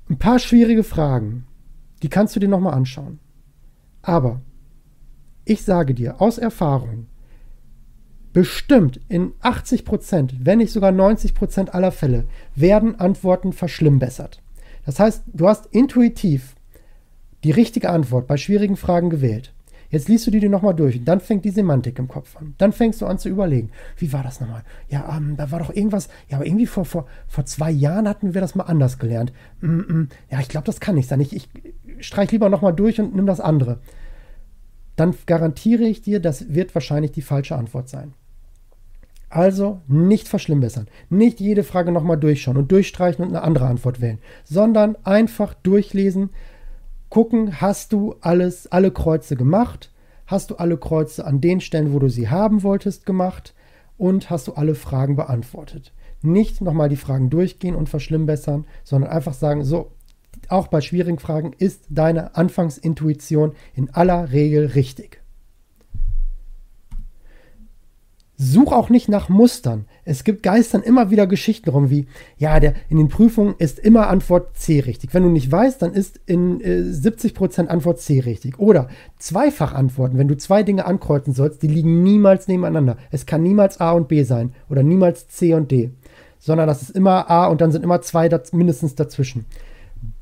Ein 0.09 0.17
paar 0.17 0.39
schwierige 0.39 0.83
Fragen, 0.83 1.45
die 2.03 2.09
kannst 2.09 2.35
du 2.35 2.41
dir 2.41 2.49
nochmal 2.49 2.73
anschauen. 2.73 3.19
Aber 4.07 4.39
ich 5.43 5.65
sage 5.65 5.93
dir 5.93 6.21
aus 6.21 6.37
Erfahrung, 6.37 7.07
bestimmt 8.31 9.01
in 9.09 9.33
80 9.41 9.83
Prozent, 9.83 10.33
wenn 10.45 10.59
nicht 10.59 10.71
sogar 10.71 10.93
90 10.93 11.33
Prozent 11.33 11.73
aller 11.75 11.91
Fälle, 11.91 12.23
werden 12.55 12.97
Antworten 12.97 13.51
verschlimmbessert. 13.51 14.41
Das 14.85 15.01
heißt, 15.01 15.23
du 15.33 15.49
hast 15.49 15.65
intuitiv 15.71 16.55
die 17.43 17.51
richtige 17.51 17.89
Antwort 17.89 18.27
bei 18.27 18.37
schwierigen 18.37 18.77
Fragen 18.77 19.09
gewählt. 19.09 19.53
Jetzt 19.89 20.07
liest 20.07 20.25
du 20.25 20.31
die 20.31 20.39
dir 20.39 20.49
nochmal 20.49 20.75
durch 20.75 20.97
und 20.97 21.05
dann 21.05 21.19
fängt 21.19 21.43
die 21.43 21.49
Semantik 21.49 21.99
im 21.99 22.07
Kopf 22.07 22.37
an. 22.37 22.55
Dann 22.57 22.71
fängst 22.71 23.01
du 23.01 23.05
an 23.07 23.19
zu 23.19 23.27
überlegen, 23.27 23.71
wie 23.97 24.13
war 24.13 24.23
das 24.23 24.39
nochmal? 24.39 24.63
Ja, 24.87 25.17
ähm, 25.17 25.35
da 25.35 25.51
war 25.51 25.59
doch 25.59 25.73
irgendwas, 25.73 26.07
ja, 26.29 26.37
aber 26.37 26.45
irgendwie 26.45 26.65
vor, 26.65 26.85
vor, 26.85 27.07
vor 27.27 27.45
zwei 27.45 27.71
Jahren 27.71 28.07
hatten 28.07 28.33
wir 28.33 28.39
das 28.39 28.55
mal 28.55 28.65
anders 28.65 28.99
gelernt. 28.99 29.33
Mm 29.59 29.79
-mm, 29.79 30.07
ja, 30.29 30.39
ich 30.39 30.47
glaube, 30.47 30.65
das 30.65 30.79
kann 30.79 30.95
nicht 30.95 31.09
sein. 31.09 31.19
Ich, 31.19 31.35
ich 31.35 31.49
streich 31.99 32.31
lieber 32.31 32.49
nochmal 32.49 32.73
durch 32.73 32.99
und 32.99 33.15
nimm 33.15 33.25
das 33.25 33.39
andere. 33.39 33.79
dann 34.97 35.15
garantiere 35.27 35.83
ich 35.83 36.01
dir, 36.01 36.19
das 36.19 36.53
wird 36.53 36.75
wahrscheinlich 36.75 37.11
die 37.11 37.21
falsche 37.21 37.55
Antwort 37.55 37.87
sein. 37.87 38.13
Also 39.29 39.81
nicht 39.87 40.27
verschlimmbessern, 40.27 40.87
nicht 41.09 41.39
jede 41.39 41.63
Frage 41.63 41.91
nochmal 41.91 42.17
durchschauen 42.17 42.57
und 42.57 42.71
durchstreichen 42.71 43.23
und 43.23 43.29
eine 43.31 43.43
andere 43.43 43.67
Antwort 43.67 44.01
wählen, 44.01 44.19
sondern 44.43 44.97
einfach 45.03 45.53
durchlesen, 45.53 46.31
gucken, 47.09 47.61
hast 47.61 47.93
du 47.93 48.15
alles, 48.21 48.67
alle 48.71 48.91
Kreuze 48.91 49.35
gemacht, 49.35 49.91
hast 50.25 50.49
du 50.49 50.55
alle 50.55 50.77
Kreuze 50.77 51.25
an 51.25 51.41
den 51.41 51.61
Stellen, 51.61 51.93
wo 51.93 51.99
du 51.99 52.09
sie 52.09 52.29
haben 52.29 52.63
wolltest, 52.63 53.05
gemacht 53.05 53.53
und 53.97 54.29
hast 54.29 54.47
du 54.47 54.53
alle 54.53 54.75
Fragen 54.75 55.15
beantwortet. 55.15 55.93
Nicht 56.21 56.61
nochmal 56.61 56.89
die 56.89 56.95
Fragen 56.95 57.29
durchgehen 57.29 57.75
und 57.75 57.89
verschlimmbessern, 57.89 58.65
sondern 58.83 59.11
einfach 59.11 59.33
sagen, 59.33 59.63
so, 59.63 59.91
auch 60.49 60.67
bei 60.67 60.81
schwierigen 60.81 61.19
Fragen 61.19 61.53
ist 61.57 61.83
deine 61.89 62.35
Anfangsintuition 62.35 63.53
in 63.75 63.89
aller 63.91 64.31
Regel 64.31 64.67
richtig. 64.67 65.21
Such 68.39 68.71
auch 68.71 68.91
nicht 68.91 69.09
nach 69.09 69.29
Mustern. 69.29 69.85
Es 70.05 70.23
gibt 70.23 70.43
geistern 70.43 70.83
immer 70.83 71.09
wieder 71.09 71.25
Geschichten 71.25 71.71
rum, 71.71 71.89
wie, 71.89 72.05
ja, 72.37 72.59
der, 72.59 72.75
in 72.87 72.97
den 72.97 73.07
Prüfungen 73.07 73.55
ist 73.57 73.79
immer 73.79 74.09
Antwort 74.09 74.55
C 74.55 74.79
richtig. 74.79 75.15
Wenn 75.15 75.23
du 75.23 75.29
nicht 75.29 75.51
weißt, 75.51 75.81
dann 75.81 75.93
ist 75.93 76.19
in 76.27 76.61
äh, 76.61 76.81
70% 76.81 77.65
Antwort 77.65 77.99
C 77.99 78.19
richtig. 78.19 78.59
Oder 78.59 78.89
zweifach 79.17 79.73
antworten, 79.73 80.19
wenn 80.19 80.27
du 80.27 80.37
zwei 80.37 80.61
Dinge 80.61 80.85
ankreuzen 80.85 81.33
sollst, 81.33 81.63
die 81.63 81.67
liegen 81.67 82.03
niemals 82.03 82.47
nebeneinander. 82.47 82.97
Es 83.09 83.25
kann 83.25 83.41
niemals 83.41 83.79
A 83.79 83.93
und 83.93 84.07
B 84.07 84.21
sein 84.21 84.53
oder 84.69 84.83
niemals 84.83 85.27
C 85.29 85.55
und 85.55 85.71
D, 85.71 85.89
sondern 86.37 86.67
das 86.67 86.83
ist 86.83 86.91
immer 86.91 87.31
A 87.31 87.47
und 87.47 87.59
dann 87.59 87.71
sind 87.71 87.83
immer 87.83 88.01
zwei 88.01 88.29
mindestens 88.51 88.93
dazwischen. 88.93 89.45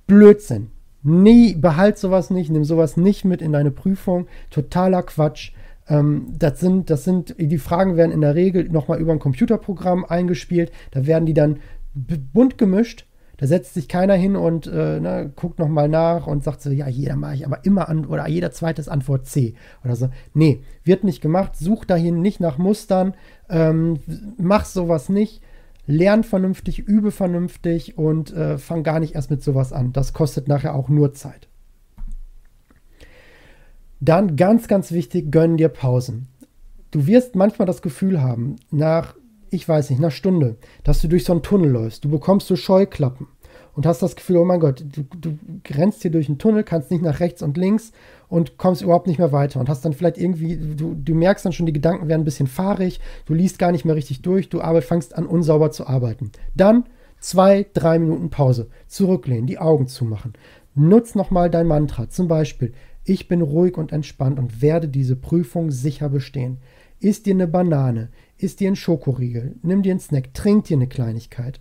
Blödsinn. 0.07 0.71
Nie, 1.03 1.55
behalt 1.55 1.97
sowas 1.97 2.29
nicht, 2.29 2.49
nimm 2.49 2.63
sowas 2.63 2.97
nicht 2.97 3.25
mit 3.25 3.41
in 3.41 3.51
deine 3.51 3.71
Prüfung. 3.71 4.27
Totaler 4.49 5.03
Quatsch. 5.03 5.51
Ähm, 5.87 6.33
das, 6.37 6.59
sind, 6.59 6.89
das 6.89 7.03
sind, 7.03 7.35
die 7.37 7.57
Fragen 7.57 7.95
werden 7.95 8.11
in 8.11 8.21
der 8.21 8.35
Regel 8.35 8.67
nochmal 8.69 8.99
über 8.99 9.11
ein 9.11 9.19
Computerprogramm 9.19 10.03
eingespielt. 10.05 10.71
Da 10.91 11.05
werden 11.05 11.25
die 11.25 11.33
dann 11.33 11.59
bunt 11.93 12.57
gemischt. 12.57 13.05
Da 13.37 13.47
setzt 13.47 13.73
sich 13.73 13.89
keiner 13.89 14.13
hin 14.13 14.35
und 14.37 14.65
äh, 14.65 14.99
ne, 14.99 15.31
guckt 15.35 15.59
nochmal 15.59 15.89
nach 15.89 16.25
und 16.25 16.43
sagt 16.43 16.61
so, 16.61 16.69
ja, 16.69 16.87
jeder 16.87 17.17
mache 17.17 17.35
ich 17.35 17.45
aber 17.45 17.65
immer 17.65 17.89
an 17.89 18.05
oder 18.05 18.27
jeder 18.29 18.51
zweite 18.51 18.79
ist 18.79 18.87
Antwort 18.87 19.25
C 19.25 19.55
oder 19.83 19.95
so. 19.95 20.09
Nee, 20.33 20.61
wird 20.83 21.03
nicht 21.03 21.21
gemacht. 21.21 21.57
Such 21.57 21.83
dahin 21.83 22.21
nicht 22.21 22.39
nach 22.39 22.57
Mustern. 22.57 23.13
Ähm, 23.49 23.99
mach 24.37 24.65
sowas 24.65 25.09
nicht. 25.09 25.41
Lern 25.87 26.23
vernünftig, 26.23 26.79
übe 26.79 27.11
vernünftig 27.11 27.97
und 27.97 28.33
äh, 28.33 28.57
fang 28.57 28.83
gar 28.83 28.99
nicht 28.99 29.15
erst 29.15 29.29
mit 29.29 29.43
sowas 29.43 29.71
an. 29.71 29.93
Das 29.93 30.13
kostet 30.13 30.47
nachher 30.47 30.75
auch 30.75 30.89
nur 30.89 31.13
Zeit. 31.13 31.47
Dann 33.99 34.35
ganz, 34.35 34.67
ganz 34.67 34.91
wichtig, 34.91 35.31
gönn 35.31 35.57
dir 35.57 35.69
Pausen. 35.69 36.27
Du 36.91 37.07
wirst 37.07 37.35
manchmal 37.35 37.65
das 37.65 37.81
Gefühl 37.81 38.21
haben, 38.21 38.55
nach, 38.71 39.15
ich 39.49 39.67
weiß 39.67 39.89
nicht, 39.89 39.99
nach 39.99 40.11
Stunde, 40.11 40.57
dass 40.83 41.01
du 41.01 41.07
durch 41.07 41.23
so 41.23 41.33
einen 41.33 41.43
Tunnel 41.43 41.69
läufst. 41.69 42.03
Du 42.03 42.09
bekommst 42.09 42.47
so 42.47 42.55
Scheuklappen 42.55 43.27
und 43.73 43.85
hast 43.85 44.01
das 44.01 44.15
Gefühl, 44.15 44.37
oh 44.37 44.45
mein 44.45 44.59
Gott, 44.59 44.83
du, 44.91 45.03
du 45.03 45.37
rennst 45.69 46.01
hier 46.01 46.11
durch 46.11 46.29
einen 46.29 46.37
Tunnel, 46.37 46.63
kannst 46.63 46.91
nicht 46.91 47.03
nach 47.03 47.19
rechts 47.19 47.41
und 47.41 47.57
links 47.57 47.91
und 48.27 48.57
kommst 48.57 48.81
überhaupt 48.81 49.07
nicht 49.07 49.19
mehr 49.19 49.31
weiter 49.31 49.59
und 49.59 49.69
hast 49.69 49.85
dann 49.85 49.93
vielleicht 49.93 50.17
irgendwie, 50.17 50.57
du, 50.57 50.95
du 50.95 51.15
merkst 51.15 51.45
dann 51.45 51.53
schon, 51.53 51.65
die 51.65 51.73
Gedanken 51.73 52.07
werden 52.07 52.21
ein 52.21 52.25
bisschen 52.25 52.47
fahrig, 52.47 52.99
du 53.25 53.33
liest 53.33 53.59
gar 53.59 53.71
nicht 53.71 53.85
mehr 53.85 53.95
richtig 53.95 54.21
durch, 54.21 54.49
du 54.49 54.61
arbeit, 54.61 54.83
fangst 54.83 55.15
an, 55.15 55.25
unsauber 55.25 55.71
zu 55.71 55.87
arbeiten. 55.87 56.31
Dann 56.55 56.85
zwei, 57.19 57.65
drei 57.73 57.99
Minuten 57.99 58.29
Pause, 58.29 58.67
zurücklehnen, 58.87 59.47
die 59.47 59.59
Augen 59.59 59.87
zumachen. 59.87 60.33
Nutz 60.75 61.15
nochmal 61.15 61.49
dein 61.49 61.67
Mantra, 61.67 62.09
zum 62.09 62.27
Beispiel, 62.27 62.73
ich 63.03 63.27
bin 63.27 63.41
ruhig 63.41 63.77
und 63.77 63.91
entspannt 63.91 64.39
und 64.39 64.61
werde 64.61 64.87
diese 64.87 65.15
Prüfung 65.15 65.71
sicher 65.71 66.09
bestehen. 66.09 66.57
Iss 66.99 67.23
dir 67.23 67.33
eine 67.33 67.47
Banane, 67.47 68.09
iss 68.37 68.55
dir 68.55 68.67
einen 68.67 68.75
Schokoriegel, 68.75 69.55
nimm 69.61 69.83
dir 69.83 69.91
einen 69.91 69.99
Snack, 69.99 70.33
trink 70.33 70.65
dir 70.65 70.77
eine 70.77 70.87
Kleinigkeit. 70.87 71.59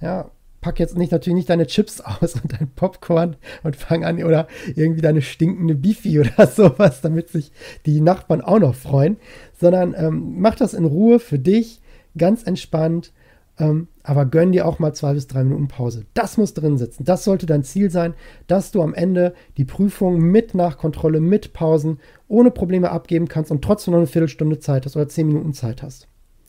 Ja, 0.00 0.30
pack 0.68 0.80
jetzt 0.80 0.98
nicht 0.98 1.12
natürlich 1.12 1.34
nicht 1.34 1.48
deine 1.48 1.66
Chips 1.66 2.00
aus 2.20 2.34
und 2.34 2.52
dein 2.52 2.68
Popcorn 2.68 3.36
und 3.62 3.74
fang 3.74 4.04
an 4.04 4.22
oder 4.22 4.48
irgendwie 4.76 5.00
deine 5.00 5.22
stinkende 5.22 5.74
Bifi 5.74 6.20
oder 6.20 6.46
sowas, 6.54 7.00
damit 7.00 7.30
sich 7.30 7.52
die 7.86 8.02
Nachbarn 8.02 8.42
auch 8.42 8.58
noch 8.58 8.74
freuen, 8.74 9.16
sondern 9.58 9.94
ähm, 9.96 10.34
mach 10.40 10.56
das 10.56 10.74
in 10.74 10.84
Ruhe 10.84 11.20
für 11.20 11.38
dich, 11.38 11.80
ganz 12.18 12.42
entspannt 12.42 13.12
ähm, 13.58 13.88
aber 14.02 14.26
gönn 14.26 14.52
dir 14.52 14.66
auch 14.66 14.78
mal 14.78 14.92
zwei 14.92 15.14
bis 15.14 15.26
drei 15.26 15.42
Minuten 15.42 15.68
Pause. 15.68 16.04
Das 16.12 16.36
muss 16.36 16.52
drin 16.52 16.76
sitzen. 16.76 17.04
Das 17.04 17.24
sollte 17.24 17.46
dein 17.46 17.64
Ziel 17.64 17.90
sein, 17.90 18.12
dass 18.46 18.70
du 18.70 18.82
am 18.82 18.92
Ende 18.92 19.34
die 19.56 19.64
Prüfung 19.64 20.18
mit 20.18 20.54
Nachkontrolle, 20.54 21.20
mit 21.20 21.54
Pausen 21.54 21.98
ohne 22.28 22.50
Probleme 22.50 22.90
abgeben 22.90 23.26
kannst 23.26 23.50
und 23.50 23.62
trotzdem 23.64 23.92
noch 23.92 23.98
eine 23.98 24.06
Viertelstunde 24.06 24.58
Zeit 24.58 24.84
hast 24.84 24.96
oder 24.96 25.08
zehn 25.08 25.28
Minuten 25.28 25.54
Zeit 25.54 25.82
hast. 25.82 26.08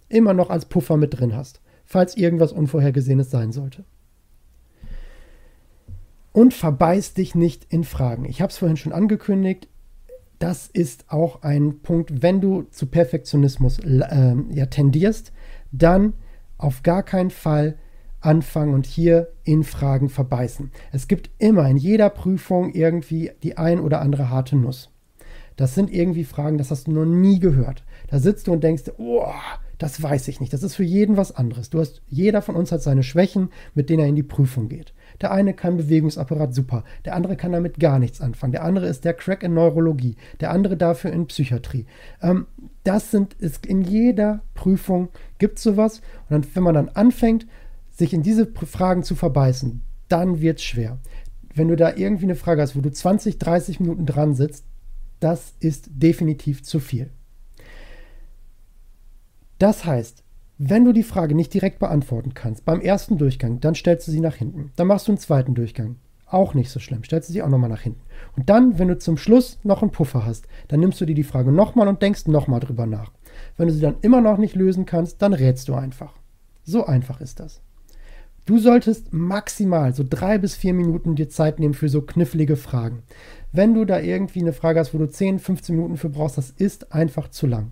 Immer 0.10 0.34
noch 0.34 0.49
als 0.49 0.65
Puffer 0.65 0.97
mit 0.97 1.17
drin 1.19 1.36
hast, 1.36 1.62
falls 1.86 2.17
irgendwas 2.17 2.51
Unvorhergesehenes 2.51 3.32
sein 3.32 3.53
sollte. 3.53 3.86
Und 6.31 6.53
verbeiß 6.53 7.13
dich 7.13 7.35
nicht 7.35 7.65
in 7.69 7.83
Fragen. 7.83 8.25
Ich 8.25 8.41
habe 8.41 8.51
es 8.51 8.57
vorhin 8.57 8.77
schon 8.77 8.93
angekündigt. 8.93 9.67
Das 10.37 10.67
ist 10.67 11.05
auch 11.09 11.41
ein 11.41 11.79
Punkt, 11.81 12.21
wenn 12.21 12.39
du 12.39 12.63
zu 12.71 12.85
Perfektionismus 12.85 13.79
äh, 13.79 14.35
ja, 14.51 14.67
tendierst, 14.67 15.33
dann 15.71 16.13
auf 16.57 16.83
gar 16.83 17.03
keinen 17.03 17.31
Fall 17.31 17.77
anfangen 18.21 18.73
und 18.73 18.85
hier 18.85 19.29
in 19.43 19.63
Fragen 19.63 20.09
verbeißen. 20.09 20.71
Es 20.91 21.07
gibt 21.07 21.29
immer 21.39 21.67
in 21.69 21.77
jeder 21.77 22.09
Prüfung 22.09 22.73
irgendwie 22.73 23.31
die 23.43 23.57
ein 23.57 23.79
oder 23.79 24.01
andere 24.01 24.29
harte 24.29 24.55
Nuss. 24.55 24.91
Das 25.55 25.75
sind 25.75 25.91
irgendwie 25.91 26.23
Fragen, 26.23 26.57
das 26.57 26.71
hast 26.71 26.87
du 26.87 26.91
noch 26.91 27.05
nie 27.05 27.39
gehört. 27.39 27.83
Da 28.09 28.19
sitzt 28.19 28.47
du 28.47 28.53
und 28.53 28.63
denkst, 28.63 28.83
oh, 28.97 29.25
das 29.77 30.01
weiß 30.01 30.27
ich 30.27 30.39
nicht. 30.39 30.53
Das 30.53 30.63
ist 30.63 30.75
für 30.75 30.83
jeden 30.83 31.17
was 31.17 31.35
anderes. 31.35 31.69
Du 31.69 31.79
hast, 31.79 32.01
jeder 32.07 32.41
von 32.41 32.55
uns 32.55 32.71
hat 32.71 32.81
seine 32.81 33.03
Schwächen, 33.03 33.49
mit 33.73 33.89
denen 33.89 34.01
er 34.01 34.07
in 34.07 34.15
die 34.15 34.23
Prüfung 34.23 34.69
geht. 34.69 34.93
Der 35.21 35.32
eine 35.32 35.53
kann 35.53 35.77
Bewegungsapparat 35.77 36.53
super, 36.53 36.84
der 37.05 37.15
andere 37.15 37.36
kann 37.36 37.51
damit 37.51 37.79
gar 37.79 37.99
nichts 37.99 38.21
anfangen. 38.21 38.53
Der 38.53 38.63
andere 38.63 38.88
ist 38.88 39.05
der 39.05 39.13
Crack 39.13 39.43
in 39.43 39.53
Neurologie, 39.53 40.15
der 40.39 40.51
andere 40.51 40.77
dafür 40.77 41.12
in 41.12 41.27
Psychiatrie. 41.27 41.86
Ähm, 42.21 42.47
das 42.84 43.12
sind, 43.12 43.34
ist 43.36 43.65
in 43.65 43.82
jeder 43.82 44.41
Prüfung 44.53 45.10
gibt 45.38 45.58
es 45.58 45.63
sowas. 45.63 46.01
Und 46.29 46.32
dann, 46.32 46.55
wenn 46.55 46.63
man 46.63 46.75
dann 46.75 46.89
anfängt, 46.89 47.45
sich 47.91 48.13
in 48.13 48.23
diese 48.23 48.47
Fragen 48.47 49.03
zu 49.03 49.15
verbeißen, 49.15 49.82
dann 50.08 50.41
wird 50.41 50.60
es 50.60 50.63
schwer. 50.63 50.99
Wenn 51.53 51.67
du 51.67 51.75
da 51.75 51.95
irgendwie 51.95 52.25
eine 52.25 52.36
Frage 52.36 52.62
hast, 52.62 52.75
wo 52.75 52.82
du 52.82 52.91
20, 52.91 53.38
30 53.38 53.79
Minuten 53.79 54.05
dran 54.05 54.34
sitzt, 54.34 54.65
das 55.19 55.53
ist 55.60 55.89
definitiv 55.91 56.63
zu 56.63 56.79
viel. 56.79 57.10
Das 59.58 59.84
heißt, 59.84 60.23
wenn 60.61 60.83
du 60.83 60.91
die 60.91 61.03
Frage 61.03 61.35
nicht 61.35 61.53
direkt 61.53 61.79
beantworten 61.79 62.33
kannst, 62.33 62.65
beim 62.65 62.81
ersten 62.81 63.17
Durchgang, 63.17 63.61
dann 63.61 63.75
stellst 63.75 64.07
du 64.07 64.11
sie 64.11 64.19
nach 64.19 64.35
hinten. 64.35 64.71
Dann 64.75 64.87
machst 64.87 65.07
du 65.07 65.13
einen 65.13 65.17
zweiten 65.17 65.55
Durchgang. 65.55 65.95
Auch 66.25 66.53
nicht 66.53 66.69
so 66.69 66.81
schlimm. 66.81 67.05
Stellst 67.05 67.29
du 67.29 67.33
sie 67.33 67.41
auch 67.41 67.47
nochmal 67.47 67.69
nach 67.69 67.79
hinten. 67.79 68.01
Und 68.35 68.49
dann, 68.49 68.77
wenn 68.77 68.89
du 68.89 68.97
zum 68.97 69.15
Schluss 69.15 69.57
noch 69.63 69.81
einen 69.81 69.91
Puffer 69.91 70.25
hast, 70.25 70.49
dann 70.67 70.81
nimmst 70.81 70.99
du 70.99 71.05
dir 71.05 71.15
die 71.15 71.23
Frage 71.23 71.53
nochmal 71.53 71.87
und 71.87 72.01
denkst 72.01 72.27
nochmal 72.27 72.59
drüber 72.59 72.85
nach. 72.85 73.13
Wenn 73.55 73.69
du 73.69 73.73
sie 73.73 73.79
dann 73.79 73.95
immer 74.01 74.19
noch 74.19 74.37
nicht 74.37 74.53
lösen 74.53 74.85
kannst, 74.85 75.21
dann 75.21 75.31
rätst 75.31 75.69
du 75.69 75.75
einfach. 75.75 76.13
So 76.65 76.85
einfach 76.85 77.21
ist 77.21 77.39
das. 77.39 77.61
Du 78.45 78.59
solltest 78.59 79.13
maximal 79.13 79.93
so 79.93 80.03
drei 80.07 80.37
bis 80.37 80.55
vier 80.55 80.73
Minuten 80.73 81.15
dir 81.15 81.29
Zeit 81.29 81.59
nehmen 81.59 81.73
für 81.73 81.87
so 81.87 82.01
knifflige 82.01 82.57
Fragen. 82.57 83.03
Wenn 83.53 83.73
du 83.73 83.85
da 83.85 84.01
irgendwie 84.01 84.41
eine 84.41 84.53
Frage 84.53 84.81
hast, 84.81 84.93
wo 84.93 84.97
du 84.97 85.07
10, 85.07 85.39
15 85.39 85.73
Minuten 85.73 85.95
für 85.95 86.09
brauchst, 86.09 86.37
das 86.37 86.49
ist 86.49 86.91
einfach 86.91 87.29
zu 87.29 87.47
lang. 87.47 87.71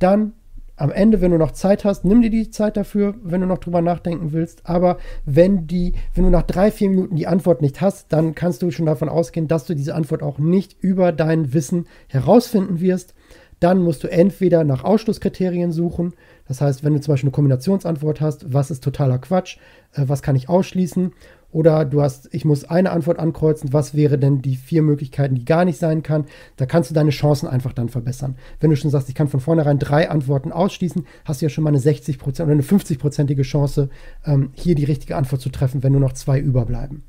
Dann 0.00 0.34
am 0.76 0.90
Ende, 0.90 1.20
wenn 1.20 1.30
du 1.30 1.38
noch 1.38 1.52
Zeit 1.52 1.84
hast, 1.84 2.04
nimm 2.04 2.22
dir 2.22 2.30
die 2.30 2.50
Zeit 2.50 2.76
dafür, 2.76 3.14
wenn 3.22 3.40
du 3.40 3.46
noch 3.46 3.58
drüber 3.58 3.80
nachdenken 3.80 4.32
willst. 4.32 4.62
Aber 4.64 4.98
wenn 5.24 5.66
die, 5.66 5.92
wenn 6.14 6.24
du 6.24 6.30
nach 6.30 6.42
drei, 6.42 6.70
vier 6.70 6.90
Minuten 6.90 7.16
die 7.16 7.28
Antwort 7.28 7.62
nicht 7.62 7.80
hast, 7.80 8.12
dann 8.12 8.34
kannst 8.34 8.62
du 8.62 8.70
schon 8.70 8.86
davon 8.86 9.08
ausgehen, 9.08 9.46
dass 9.46 9.66
du 9.66 9.74
diese 9.74 9.94
Antwort 9.94 10.22
auch 10.22 10.38
nicht 10.38 10.76
über 10.80 11.12
dein 11.12 11.52
Wissen 11.52 11.86
herausfinden 12.08 12.80
wirst. 12.80 13.14
Dann 13.60 13.82
musst 13.82 14.02
du 14.02 14.08
entweder 14.10 14.64
nach 14.64 14.82
Ausschlusskriterien 14.84 15.70
suchen. 15.70 16.14
Das 16.48 16.60
heißt, 16.60 16.82
wenn 16.82 16.92
du 16.92 17.00
zum 17.00 17.12
Beispiel 17.12 17.28
eine 17.28 17.34
Kombinationsantwort 17.34 18.20
hast, 18.20 18.52
was 18.52 18.70
ist 18.70 18.82
totaler 18.82 19.18
Quatsch, 19.18 19.58
äh, 19.92 20.02
was 20.06 20.22
kann 20.22 20.36
ich 20.36 20.48
ausschließen? 20.48 21.12
Oder 21.54 21.84
du 21.84 22.02
hast, 22.02 22.34
ich 22.34 22.44
muss 22.44 22.64
eine 22.64 22.90
Antwort 22.90 23.20
ankreuzen, 23.20 23.72
was 23.72 23.94
wäre 23.94 24.18
denn 24.18 24.42
die 24.42 24.56
vier 24.56 24.82
Möglichkeiten, 24.82 25.36
die 25.36 25.44
gar 25.44 25.64
nicht 25.64 25.78
sein 25.78 26.02
kann. 26.02 26.24
Da 26.56 26.66
kannst 26.66 26.90
du 26.90 26.94
deine 26.94 27.10
Chancen 27.10 27.46
einfach 27.46 27.72
dann 27.72 27.88
verbessern. 27.88 28.34
Wenn 28.58 28.70
du 28.70 28.76
schon 28.76 28.90
sagst, 28.90 29.08
ich 29.08 29.14
kann 29.14 29.28
von 29.28 29.38
vornherein 29.38 29.78
drei 29.78 30.10
Antworten 30.10 30.50
ausschließen, 30.50 31.06
hast 31.24 31.40
du 31.40 31.44
ja 31.44 31.50
schon 31.50 31.62
mal 31.62 31.70
eine 31.70 31.78
60% 31.78 32.42
oder 32.42 32.50
eine 32.50 32.62
50-prozentige 32.62 33.42
Chance, 33.42 33.88
ähm, 34.26 34.50
hier 34.54 34.74
die 34.74 34.82
richtige 34.82 35.14
Antwort 35.14 35.42
zu 35.42 35.48
treffen, 35.48 35.84
wenn 35.84 35.92
nur 35.92 36.00
noch 36.00 36.14
zwei 36.14 36.40
überbleiben. 36.40 37.04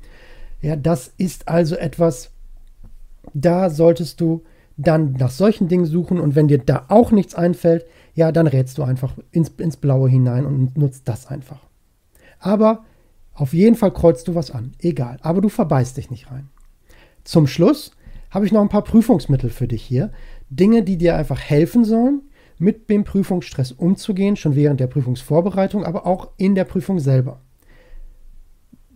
Ja, 0.62 0.76
das 0.76 1.12
ist 1.18 1.48
also 1.48 1.74
etwas, 1.74 2.30
da 3.34 3.68
solltest 3.68 4.20
du 4.20 4.44
dann 4.76 5.14
nach 5.14 5.30
solchen 5.32 5.66
Dingen 5.66 5.86
suchen 5.86 6.20
und 6.20 6.36
wenn 6.36 6.46
dir 6.46 6.58
da 6.58 6.84
auch 6.86 7.10
nichts 7.10 7.34
einfällt, 7.34 7.84
ja, 8.14 8.30
dann 8.30 8.46
rätst 8.46 8.78
du 8.78 8.84
einfach 8.84 9.12
ins, 9.32 9.48
ins 9.58 9.76
Blaue 9.76 10.08
hinein 10.08 10.46
und 10.46 10.78
nutzt 10.78 11.08
das 11.08 11.26
einfach. 11.26 11.58
Aber 12.38 12.84
auf 13.36 13.52
jeden 13.52 13.76
Fall 13.76 13.92
kreuzt 13.92 14.26
du 14.28 14.34
was 14.34 14.50
an, 14.50 14.72
egal, 14.80 15.18
aber 15.22 15.40
du 15.40 15.48
verbeißt 15.48 15.96
dich 15.96 16.10
nicht 16.10 16.30
rein. 16.30 16.48
Zum 17.22 17.46
Schluss 17.46 17.92
habe 18.30 18.46
ich 18.46 18.52
noch 18.52 18.62
ein 18.62 18.68
paar 18.68 18.84
Prüfungsmittel 18.84 19.50
für 19.50 19.68
dich 19.68 19.82
hier. 19.82 20.10
Dinge, 20.50 20.82
die 20.82 20.96
dir 20.96 21.16
einfach 21.16 21.40
helfen 21.40 21.84
sollen, 21.84 22.22
mit 22.58 22.88
dem 22.90 23.04
Prüfungsstress 23.04 23.72
umzugehen, 23.72 24.36
schon 24.36 24.56
während 24.56 24.80
der 24.80 24.86
Prüfungsvorbereitung, 24.86 25.84
aber 25.84 26.06
auch 26.06 26.30
in 26.36 26.54
der 26.54 26.64
Prüfung 26.64 26.98
selber. 26.98 27.40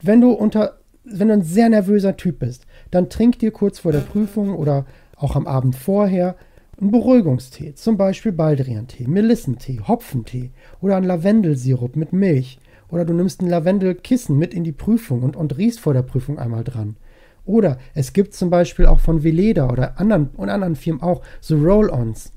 Wenn 0.03 0.20
du 0.20 0.31
unter 0.31 0.81
wenn 1.05 1.29
du 1.29 1.35
ein 1.35 1.42
sehr 1.42 1.68
nervöser 1.68 2.16
Typ 2.16 2.40
bist, 2.40 2.66
dann 2.90 3.09
trink 3.09 3.38
dir 3.38 3.50
kurz 3.50 3.79
vor 3.79 3.92
der 3.92 4.00
Prüfung 4.00 4.55
oder 4.55 4.87
auch 5.16 5.37
am 5.37 5.46
Abend 5.46 5.76
vorher 5.76 6.37
einen 6.81 6.90
Beruhigungstee, 6.90 7.74
zum 7.74 7.96
Beispiel 7.96 8.33
Baldriantee, 8.33 9.07
Melissentee, 9.07 9.81
Hopfentee 9.87 10.50
oder 10.81 10.96
einen 10.96 11.07
Lavendelsirup 11.07 11.96
mit 11.96 12.12
Milch. 12.12 12.59
Oder 12.90 13.05
du 13.05 13.12
nimmst 13.12 13.42
ein 13.42 13.48
Lavendelkissen 13.48 14.37
mit 14.37 14.55
in 14.55 14.64
die 14.64 14.72
Prüfung 14.72 15.22
und, 15.22 15.37
und 15.37 15.57
riechst 15.57 15.81
vor 15.81 15.94
der 15.94 16.03
Prüfung 16.03 16.38
einmal 16.38 16.64
dran. 16.64 16.96
Oder 17.44 17.79
es 17.94 18.12
gibt 18.12 18.35
zum 18.35 18.50
Beispiel 18.50 18.87
auch 18.87 19.00
von 19.00 19.24
Veleda 19.24 19.70
oder 19.70 19.98
anderen, 19.98 20.31
und 20.37 20.50
anderen 20.50 20.76
Firmen 20.76 21.03
auch 21.03 21.22
so 21.40 21.57
Roll-Ons 21.57 22.33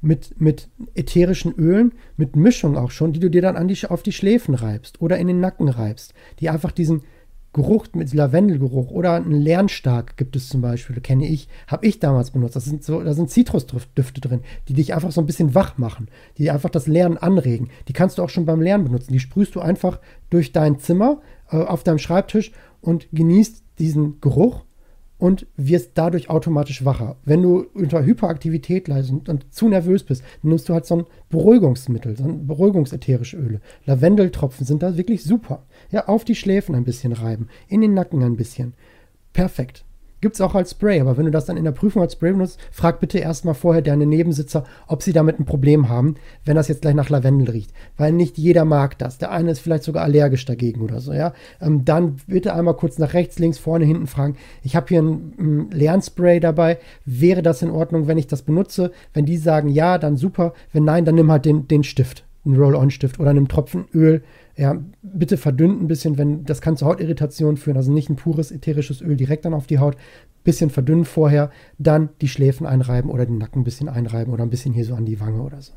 mit, 0.00 0.40
mit 0.40 0.68
ätherischen 0.94 1.54
Ölen, 1.54 1.92
mit 2.16 2.36
Mischung 2.36 2.76
auch 2.76 2.90
schon, 2.90 3.12
die 3.12 3.20
du 3.20 3.30
dir 3.30 3.42
dann 3.42 3.56
an 3.56 3.68
die, 3.68 3.86
auf 3.86 4.02
die 4.02 4.12
Schläfen 4.12 4.54
reibst 4.54 5.00
oder 5.00 5.18
in 5.18 5.26
den 5.26 5.40
Nacken 5.40 5.68
reibst, 5.68 6.14
die 6.40 6.50
einfach 6.50 6.72
diesen, 6.72 7.02
Geruch 7.52 7.86
mit 7.94 8.12
Lavendelgeruch 8.12 8.90
oder 8.90 9.14
ein 9.14 9.30
Lernstark 9.30 10.16
gibt 10.16 10.36
es 10.36 10.48
zum 10.48 10.60
Beispiel, 10.60 11.00
kenne 11.00 11.26
ich, 11.26 11.48
habe 11.66 11.86
ich 11.86 11.98
damals 11.98 12.30
benutzt. 12.30 12.56
Das 12.56 12.66
sind 12.66 12.84
so, 12.84 13.02
da 13.02 13.14
sind 13.14 13.30
Zitrusdüfte 13.30 14.20
drin, 14.20 14.42
die 14.68 14.74
dich 14.74 14.94
einfach 14.94 15.10
so 15.10 15.20
ein 15.20 15.26
bisschen 15.26 15.54
wach 15.54 15.78
machen, 15.78 16.08
die 16.36 16.50
einfach 16.50 16.70
das 16.70 16.86
Lernen 16.86 17.16
anregen. 17.16 17.70
Die 17.88 17.94
kannst 17.94 18.18
du 18.18 18.22
auch 18.22 18.28
schon 18.28 18.44
beim 18.44 18.60
Lernen 18.60 18.84
benutzen. 18.84 19.12
Die 19.12 19.20
sprühst 19.20 19.54
du 19.54 19.60
einfach 19.60 19.98
durch 20.28 20.52
dein 20.52 20.78
Zimmer 20.78 21.20
äh, 21.50 21.56
auf 21.56 21.84
deinem 21.84 21.98
Schreibtisch 21.98 22.52
und 22.80 23.08
genießt 23.12 23.64
diesen 23.78 24.20
Geruch 24.20 24.64
und 25.18 25.46
wirst 25.56 25.92
dadurch 25.94 26.30
automatisch 26.30 26.84
wacher. 26.84 27.16
Wenn 27.24 27.42
du 27.42 27.66
unter 27.74 28.04
Hyperaktivität 28.04 28.88
leidest 28.88 29.10
und, 29.10 29.28
und, 29.28 29.52
zu 29.52 29.68
nervös 29.68 30.04
bist, 30.04 30.22
nimmst 30.42 30.68
du 30.68 30.74
halt 30.74 30.86
so 30.86 30.96
ein 30.96 31.06
Beruhigungsmittel, 31.28 32.16
so 32.16 32.24
ein 32.24 32.46
beruhigungsätherische 32.46 33.36
Öle. 33.36 33.60
Lavendeltropfen 33.84 34.64
sind 34.64 34.82
da 34.82 34.96
wirklich 34.96 35.24
super. 35.24 35.64
Ja, 35.90 36.06
auf 36.06 36.24
die 36.24 36.36
Schläfen 36.36 36.74
ein 36.74 36.84
bisschen 36.84 37.12
reiben, 37.12 37.48
in 37.68 37.80
den 37.80 37.94
Nacken 37.94 38.22
ein 38.22 38.36
bisschen. 38.36 38.74
Perfekt. 39.32 39.84
Gibt 40.20 40.34
es 40.34 40.40
auch 40.40 40.54
als 40.54 40.72
Spray, 40.72 41.00
aber 41.00 41.16
wenn 41.16 41.26
du 41.26 41.30
das 41.30 41.44
dann 41.44 41.56
in 41.56 41.64
der 41.64 41.72
Prüfung 41.72 42.02
als 42.02 42.14
Spray 42.14 42.32
benutzt, 42.32 42.58
frag 42.72 42.98
bitte 42.98 43.18
erstmal 43.18 43.54
vorher 43.54 43.82
deine 43.82 44.04
Nebensitzer, 44.04 44.64
ob 44.88 45.02
sie 45.02 45.12
damit 45.12 45.38
ein 45.38 45.44
Problem 45.44 45.88
haben, 45.88 46.16
wenn 46.44 46.56
das 46.56 46.66
jetzt 46.66 46.82
gleich 46.82 46.94
nach 46.94 47.08
Lavendel 47.08 47.50
riecht. 47.50 47.72
Weil 47.96 48.12
nicht 48.12 48.36
jeder 48.36 48.64
mag 48.64 48.98
das. 48.98 49.18
Der 49.18 49.30
eine 49.30 49.52
ist 49.52 49.60
vielleicht 49.60 49.84
sogar 49.84 50.02
allergisch 50.02 50.44
dagegen 50.44 50.80
oder 50.80 51.00
so, 51.00 51.12
ja. 51.12 51.34
Ähm, 51.60 51.84
dann 51.84 52.16
bitte 52.26 52.52
einmal 52.52 52.74
kurz 52.74 52.98
nach 52.98 53.14
rechts, 53.14 53.38
links, 53.38 53.58
vorne, 53.58 53.84
hinten 53.84 54.08
fragen. 54.08 54.36
Ich 54.62 54.74
habe 54.74 54.88
hier 54.88 55.02
ein, 55.02 55.34
ein 55.38 55.70
Lernspray 55.70 56.40
dabei. 56.40 56.78
Wäre 57.04 57.42
das 57.42 57.62
in 57.62 57.70
Ordnung, 57.70 58.08
wenn 58.08 58.18
ich 58.18 58.26
das 58.26 58.42
benutze? 58.42 58.90
Wenn 59.14 59.24
die 59.24 59.36
sagen 59.36 59.68
ja, 59.68 59.98
dann 59.98 60.16
super. 60.16 60.52
Wenn 60.72 60.84
nein, 60.84 61.04
dann 61.04 61.14
nimm 61.14 61.30
halt 61.30 61.44
den, 61.44 61.68
den 61.68 61.84
Stift, 61.84 62.24
einen 62.44 62.56
Roll-On-Stift 62.56 63.20
oder 63.20 63.30
einen 63.30 63.48
Tropfen 63.48 63.86
Öl 63.94 64.22
ja, 64.58 64.76
bitte 65.02 65.36
verdünnt 65.36 65.80
ein 65.80 65.86
bisschen, 65.86 66.18
wenn 66.18 66.44
das 66.44 66.60
kann 66.60 66.76
zu 66.76 66.84
Hautirritation 66.84 67.56
führen, 67.56 67.76
also 67.76 67.92
nicht 67.92 68.10
ein 68.10 68.16
pures 68.16 68.50
ätherisches 68.50 69.00
Öl 69.00 69.16
direkt 69.16 69.44
dann 69.44 69.54
auf 69.54 69.68
die 69.68 69.78
Haut, 69.78 69.96
bisschen 70.42 70.70
verdünnen 70.70 71.04
vorher, 71.04 71.50
dann 71.78 72.08
die 72.20 72.28
Schläfen 72.28 72.66
einreiben 72.66 73.10
oder 73.10 73.24
den 73.24 73.38
Nacken 73.38 73.60
ein 73.60 73.64
bisschen 73.64 73.88
einreiben 73.88 74.32
oder 74.32 74.42
ein 74.42 74.50
bisschen 74.50 74.74
hier 74.74 74.84
so 74.84 74.96
an 74.96 75.06
die 75.06 75.20
Wange 75.20 75.42
oder 75.42 75.62
so. 75.62 75.74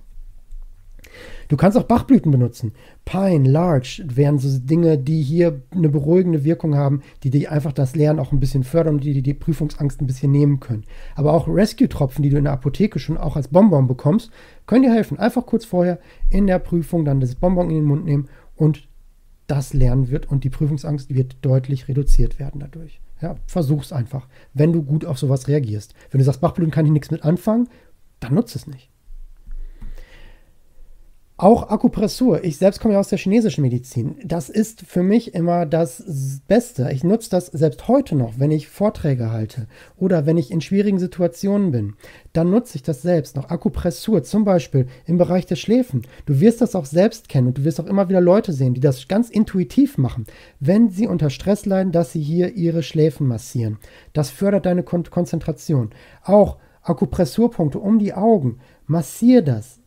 Du 1.47 1.57
kannst 1.57 1.77
auch 1.77 1.83
Bachblüten 1.83 2.31
benutzen. 2.31 2.73
Pine, 3.05 3.49
Larch 3.49 4.01
wären 4.05 4.39
so 4.39 4.59
Dinge, 4.59 4.97
die 4.97 5.21
hier 5.21 5.61
eine 5.71 5.89
beruhigende 5.89 6.43
Wirkung 6.43 6.75
haben, 6.75 7.01
die 7.23 7.29
dir 7.29 7.51
einfach 7.51 7.73
das 7.73 7.95
Lernen 7.95 8.19
auch 8.19 8.31
ein 8.31 8.39
bisschen 8.39 8.63
fördern 8.63 8.95
und 8.95 9.03
die 9.03 9.13
dir 9.13 9.23
die 9.23 9.33
Prüfungsangst 9.33 10.01
ein 10.01 10.07
bisschen 10.07 10.31
nehmen 10.31 10.59
können. 10.59 10.85
Aber 11.15 11.33
auch 11.33 11.47
Rescue-Tropfen, 11.47 12.23
die 12.23 12.29
du 12.29 12.37
in 12.37 12.45
der 12.45 12.53
Apotheke 12.53 12.99
schon 12.99 13.17
auch 13.17 13.35
als 13.35 13.49
Bonbon 13.49 13.87
bekommst, 13.87 14.31
können 14.65 14.83
dir 14.83 14.93
helfen. 14.93 15.19
Einfach 15.19 15.45
kurz 15.45 15.65
vorher 15.65 15.99
in 16.29 16.47
der 16.47 16.59
Prüfung 16.59 17.05
dann 17.05 17.19
das 17.19 17.35
Bonbon 17.35 17.69
in 17.69 17.77
den 17.77 17.85
Mund 17.85 18.05
nehmen 18.05 18.29
und 18.55 18.87
das 19.47 19.73
lernen 19.73 20.09
wird 20.09 20.29
und 20.29 20.45
die 20.45 20.49
Prüfungsangst 20.49 21.13
wird 21.13 21.35
deutlich 21.41 21.89
reduziert 21.89 22.39
werden 22.39 22.61
dadurch. 22.61 23.01
Ja, 23.21 23.35
versuch's 23.45 23.91
einfach, 23.91 24.27
wenn 24.53 24.71
du 24.71 24.81
gut 24.81 25.05
auf 25.05 25.19
sowas 25.19 25.47
reagierst. 25.47 25.93
Wenn 26.09 26.19
du 26.19 26.25
sagst, 26.25 26.41
Bachbluten 26.41 26.71
kann 26.71 26.85
ich 26.85 26.91
nichts 26.91 27.11
mit 27.11 27.23
anfangen, 27.23 27.67
dann 28.19 28.33
nutze 28.33 28.57
es 28.57 28.67
nicht. 28.67 28.90
Auch 31.41 31.71
Akupressur. 31.71 32.43
Ich 32.43 32.57
selbst 32.57 32.79
komme 32.79 32.93
ja 32.93 32.99
aus 32.99 33.07
der 33.07 33.17
chinesischen 33.17 33.63
Medizin. 33.63 34.15
Das 34.23 34.47
ist 34.47 34.81
für 34.81 35.01
mich 35.01 35.33
immer 35.33 35.65
das 35.65 36.03
Beste. 36.47 36.91
Ich 36.93 37.03
nutze 37.03 37.31
das 37.31 37.47
selbst 37.47 37.87
heute 37.87 38.15
noch, 38.15 38.33
wenn 38.37 38.51
ich 38.51 38.67
Vorträge 38.67 39.31
halte 39.31 39.65
oder 39.97 40.27
wenn 40.27 40.37
ich 40.37 40.51
in 40.51 40.61
schwierigen 40.61 40.99
Situationen 40.99 41.71
bin. 41.71 41.95
Dann 42.31 42.51
nutze 42.51 42.75
ich 42.75 42.83
das 42.83 43.01
selbst 43.01 43.35
noch. 43.35 43.49
Akupressur, 43.49 44.21
zum 44.21 44.45
Beispiel 44.45 44.85
im 45.07 45.17
Bereich 45.17 45.47
der 45.47 45.55
Schläfen. 45.55 46.03
Du 46.27 46.39
wirst 46.39 46.61
das 46.61 46.75
auch 46.75 46.85
selbst 46.85 47.27
kennen 47.27 47.47
und 47.47 47.57
du 47.57 47.63
wirst 47.63 47.81
auch 47.81 47.87
immer 47.87 48.07
wieder 48.07 48.21
Leute 48.21 48.53
sehen, 48.53 48.75
die 48.75 48.79
das 48.79 49.07
ganz 49.07 49.31
intuitiv 49.31 49.97
machen, 49.97 50.25
wenn 50.59 50.91
sie 50.91 51.07
unter 51.07 51.31
Stress 51.31 51.65
leiden, 51.65 51.91
dass 51.91 52.11
sie 52.11 52.21
hier 52.21 52.53
ihre 52.53 52.83
Schläfen 52.83 53.25
massieren. 53.25 53.79
Das 54.13 54.29
fördert 54.29 54.67
deine 54.67 54.83
Kon 54.83 55.09
Konzentration. 55.09 55.89
Auch 56.23 56.57
Akupressurpunkte 56.83 57.79
um 57.79 57.97
die 57.97 58.13
Augen. 58.13 58.59
Massier 58.85 59.41
das 59.41 59.80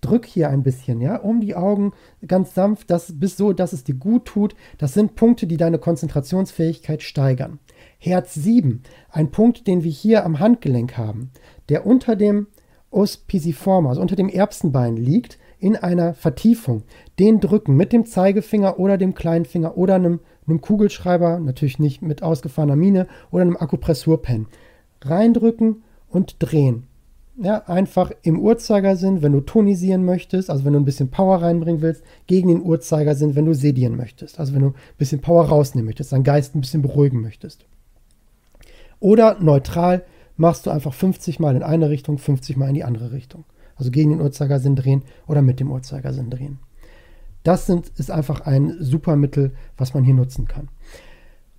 drück 0.00 0.26
hier 0.26 0.48
ein 0.50 0.62
bisschen, 0.62 1.00
ja, 1.00 1.16
um 1.16 1.40
die 1.40 1.54
Augen 1.54 1.92
ganz 2.26 2.54
sanft, 2.54 2.90
das 2.90 3.18
bis 3.18 3.36
so, 3.36 3.52
dass 3.52 3.72
es 3.72 3.84
dir 3.84 3.94
gut 3.94 4.26
tut. 4.26 4.54
Das 4.78 4.94
sind 4.94 5.14
Punkte, 5.14 5.46
die 5.46 5.56
deine 5.56 5.78
Konzentrationsfähigkeit 5.78 7.02
steigern. 7.02 7.58
Herz 7.98 8.34
7, 8.34 8.82
ein 9.10 9.30
Punkt, 9.30 9.66
den 9.66 9.84
wir 9.84 9.90
hier 9.90 10.24
am 10.24 10.38
Handgelenk 10.38 10.96
haben, 10.96 11.30
der 11.68 11.86
unter 11.86 12.16
dem 12.16 12.46
Os 12.90 13.16
pisiform, 13.18 13.86
also 13.86 14.00
unter 14.00 14.16
dem 14.16 14.28
Erbsenbein 14.28 14.96
liegt, 14.96 15.38
in 15.58 15.76
einer 15.76 16.14
Vertiefung. 16.14 16.82
Den 17.18 17.40
drücken 17.40 17.76
mit 17.76 17.92
dem 17.92 18.06
Zeigefinger 18.06 18.78
oder 18.78 18.96
dem 18.96 19.14
kleinen 19.14 19.44
Finger 19.44 19.76
oder 19.76 19.94
einem, 19.96 20.20
einem 20.46 20.60
Kugelschreiber, 20.60 21.38
natürlich 21.38 21.78
nicht 21.78 22.02
mit 22.02 22.22
ausgefahrener 22.22 22.76
Mine, 22.76 23.06
oder 23.30 23.42
einem 23.42 23.56
Akupressurpen. 23.56 24.46
Reindrücken 25.02 25.82
und 26.08 26.36
drehen 26.40 26.89
ja, 27.42 27.62
einfach 27.66 28.12
im 28.22 28.38
Uhrzeigersinn, 28.38 29.22
wenn 29.22 29.32
du 29.32 29.40
tonisieren 29.40 30.04
möchtest, 30.04 30.50
also 30.50 30.64
wenn 30.64 30.74
du 30.74 30.78
ein 30.78 30.84
bisschen 30.84 31.10
Power 31.10 31.40
reinbringen 31.40 31.80
willst, 31.80 32.02
gegen 32.26 32.48
den 32.48 32.62
Uhrzeigersinn, 32.62 33.34
wenn 33.34 33.46
du 33.46 33.54
sedieren 33.54 33.96
möchtest, 33.96 34.38
also 34.38 34.52
wenn 34.52 34.60
du 34.60 34.68
ein 34.68 34.74
bisschen 34.98 35.22
Power 35.22 35.48
rausnehmen 35.48 35.86
möchtest, 35.86 36.12
deinen 36.12 36.24
Geist 36.24 36.54
ein 36.54 36.60
bisschen 36.60 36.82
beruhigen 36.82 37.22
möchtest. 37.22 37.64
Oder 39.00 39.38
neutral 39.40 40.04
machst 40.36 40.66
du 40.66 40.70
einfach 40.70 40.92
50 40.92 41.40
Mal 41.40 41.56
in 41.56 41.62
eine 41.62 41.88
Richtung, 41.88 42.18
50 42.18 42.58
Mal 42.58 42.68
in 42.68 42.74
die 42.74 42.84
andere 42.84 43.12
Richtung. 43.12 43.44
Also 43.74 43.90
gegen 43.90 44.10
den 44.10 44.20
Uhrzeigersinn 44.20 44.76
drehen 44.76 45.02
oder 45.26 45.40
mit 45.40 45.60
dem 45.60 45.70
Uhrzeigersinn 45.70 46.28
drehen. 46.28 46.58
Das 47.42 47.66
sind, 47.66 47.88
ist 47.96 48.10
einfach 48.10 48.42
ein 48.42 48.76
super 48.80 49.16
Mittel, 49.16 49.52
was 49.78 49.94
man 49.94 50.04
hier 50.04 50.12
nutzen 50.12 50.46
kann. 50.46 50.68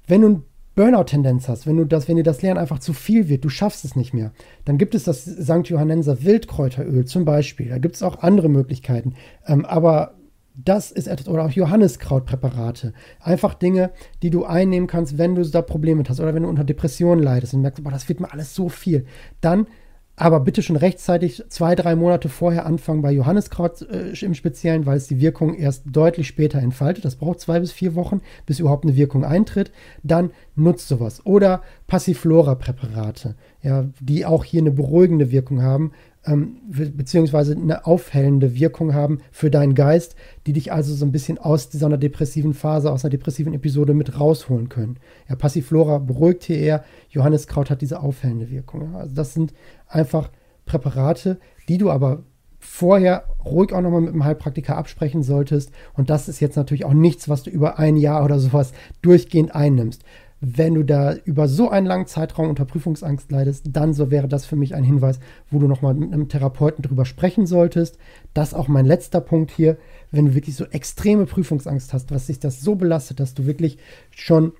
Wenn 0.05 0.21
du 0.21 0.43
Burnout-Tendenz 0.75 1.47
hast, 1.49 1.67
wenn 1.67 1.77
du 1.77 1.85
das, 1.85 2.07
wenn 2.07 2.15
dir 2.15 2.23
das 2.23 2.41
Lernen 2.41 2.59
einfach 2.59 2.79
zu 2.79 2.93
viel 2.93 3.27
wird, 3.27 3.43
du 3.43 3.49
schaffst 3.49 3.83
es 3.83 3.95
nicht 3.95 4.13
mehr, 4.13 4.31
dann 4.65 4.77
gibt 4.77 4.95
es 4.95 5.03
das 5.03 5.25
St. 5.25 5.63
Johannenser 5.65 6.23
Wildkräuteröl 6.23 7.05
zum 7.05 7.25
Beispiel. 7.25 7.69
Da 7.69 7.77
gibt 7.77 7.95
es 7.95 8.03
auch 8.03 8.19
andere 8.19 8.49
Möglichkeiten. 8.49 9.15
Ähm, 9.45 9.65
aber 9.65 10.15
das 10.55 10.91
ist 10.91 11.07
etwas, 11.07 11.27
oder 11.27 11.45
auch 11.45 11.51
Johanniskrautpräparate. 11.51 12.93
Einfach 13.19 13.53
Dinge, 13.53 13.91
die 14.21 14.29
du 14.29 14.45
einnehmen 14.45 14.87
kannst, 14.87 15.17
wenn 15.17 15.35
du 15.35 15.43
da 15.43 15.61
Probleme 15.61 16.03
hast 16.07 16.19
oder 16.19 16.33
wenn 16.33 16.43
du 16.43 16.49
unter 16.49 16.63
Depressionen 16.63 17.23
leidest 17.23 17.53
und 17.53 17.61
merkst, 17.61 17.83
boah, 17.83 17.91
das 17.91 18.07
wird 18.09 18.19
mir 18.19 18.31
alles 18.31 18.53
so 18.55 18.69
viel. 18.69 19.05
Dann 19.39 19.67
aber 20.15 20.39
bitte 20.39 20.61
schon 20.61 20.75
rechtzeitig 20.75 21.43
zwei, 21.49 21.73
drei 21.73 21.95
Monate 21.95 22.29
vorher 22.29 22.65
anfangen 22.65 23.01
bei 23.01 23.11
Johanniskraut 23.11 23.81
äh, 23.89 24.13
im 24.23 24.33
Speziellen, 24.33 24.85
weil 24.85 24.97
es 24.97 25.07
die 25.07 25.19
Wirkung 25.19 25.55
erst 25.55 25.83
deutlich 25.85 26.27
später 26.27 26.59
entfaltet. 26.59 27.05
Das 27.05 27.15
braucht 27.15 27.39
zwei 27.39 27.59
bis 27.59 27.71
vier 27.71 27.95
Wochen, 27.95 28.21
bis 28.45 28.59
überhaupt 28.59 28.85
eine 28.85 28.95
Wirkung 28.95 29.25
eintritt. 29.25 29.71
Dann 30.03 30.31
nutzt 30.55 30.87
sowas. 30.87 31.25
Oder 31.25 31.63
Passiflora-Präparate, 31.87 33.35
ja, 33.63 33.85
die 33.99 34.25
auch 34.25 34.43
hier 34.43 34.61
eine 34.61 34.71
beruhigende 34.71 35.31
Wirkung 35.31 35.61
haben, 35.61 35.91
ähm, 36.25 36.57
beziehungsweise 36.67 37.55
eine 37.55 37.85
aufhellende 37.85 38.53
Wirkung 38.55 38.93
haben 38.93 39.19
für 39.31 39.49
deinen 39.49 39.73
Geist, 39.73 40.15
die 40.45 40.53
dich 40.53 40.71
also 40.71 40.93
so 40.93 41.05
ein 41.05 41.11
bisschen 41.11 41.37
aus 41.37 41.69
dieser 41.69 41.97
depressiven 41.97 42.53
Phase, 42.53 42.91
aus 42.91 43.03
einer 43.03 43.09
depressiven 43.09 43.53
Episode 43.53 43.93
mit 43.93 44.19
rausholen 44.19 44.69
können. 44.69 44.97
Ja, 45.27 45.35
Passiflora 45.35 45.97
beruhigt 45.97 46.43
hier 46.43 46.59
eher, 46.59 46.83
Johanniskraut 47.09 47.69
hat 47.69 47.81
diese 47.81 48.01
aufhellende 48.01 48.51
Wirkung. 48.51 48.93
Ja. 48.93 48.99
Also 48.99 49.15
das 49.15 49.33
sind 49.33 49.53
einfach 49.87 50.29
Präparate, 50.65 51.39
die 51.67 51.79
du 51.79 51.89
aber 51.89 52.23
vorher 52.59 53.23
ruhig 53.43 53.73
auch 53.73 53.81
nochmal 53.81 54.01
mit 54.01 54.13
dem 54.13 54.23
Heilpraktiker 54.23 54.77
absprechen 54.77 55.23
solltest. 55.23 55.71
Und 55.93 56.11
das 56.11 56.29
ist 56.29 56.39
jetzt 56.39 56.55
natürlich 56.55 56.85
auch 56.85 56.93
nichts, 56.93 57.27
was 57.27 57.41
du 57.41 57.49
über 57.49 57.79
ein 57.79 57.97
Jahr 57.97 58.23
oder 58.23 58.37
sowas 58.37 58.73
durchgehend 59.01 59.55
einnimmst 59.55 60.03
wenn 60.41 60.73
du 60.73 60.83
da 60.83 61.13
über 61.23 61.47
so 61.47 61.69
einen 61.69 61.85
langen 61.85 62.07
Zeitraum 62.07 62.49
unter 62.49 62.65
Prüfungsangst 62.65 63.31
leidest, 63.31 63.65
dann 63.69 63.93
so 63.93 64.09
wäre 64.09 64.27
das 64.27 64.47
für 64.47 64.55
mich 64.55 64.73
ein 64.73 64.83
Hinweis, 64.83 65.19
wo 65.51 65.59
du 65.59 65.67
nochmal 65.67 65.93
mit 65.93 66.11
einem 66.11 66.29
Therapeuten 66.29 66.81
drüber 66.81 67.05
sprechen 67.05 67.45
solltest. 67.45 67.99
Das 68.33 68.49
ist 68.49 68.53
auch 68.55 68.67
mein 68.67 68.87
letzter 68.87 69.21
Punkt 69.21 69.51
hier. 69.51 69.77
Wenn 70.09 70.25
du 70.25 70.33
wirklich 70.33 70.55
so 70.55 70.65
extreme 70.65 71.27
Prüfungsangst 71.27 71.93
hast, 71.93 72.09
was 72.09 72.25
sich 72.25 72.39
das 72.39 72.61
so 72.61 72.73
belastet, 72.73 73.19
dass 73.19 73.35
du 73.35 73.45
wirklich 73.45 73.77
schon 74.09 74.53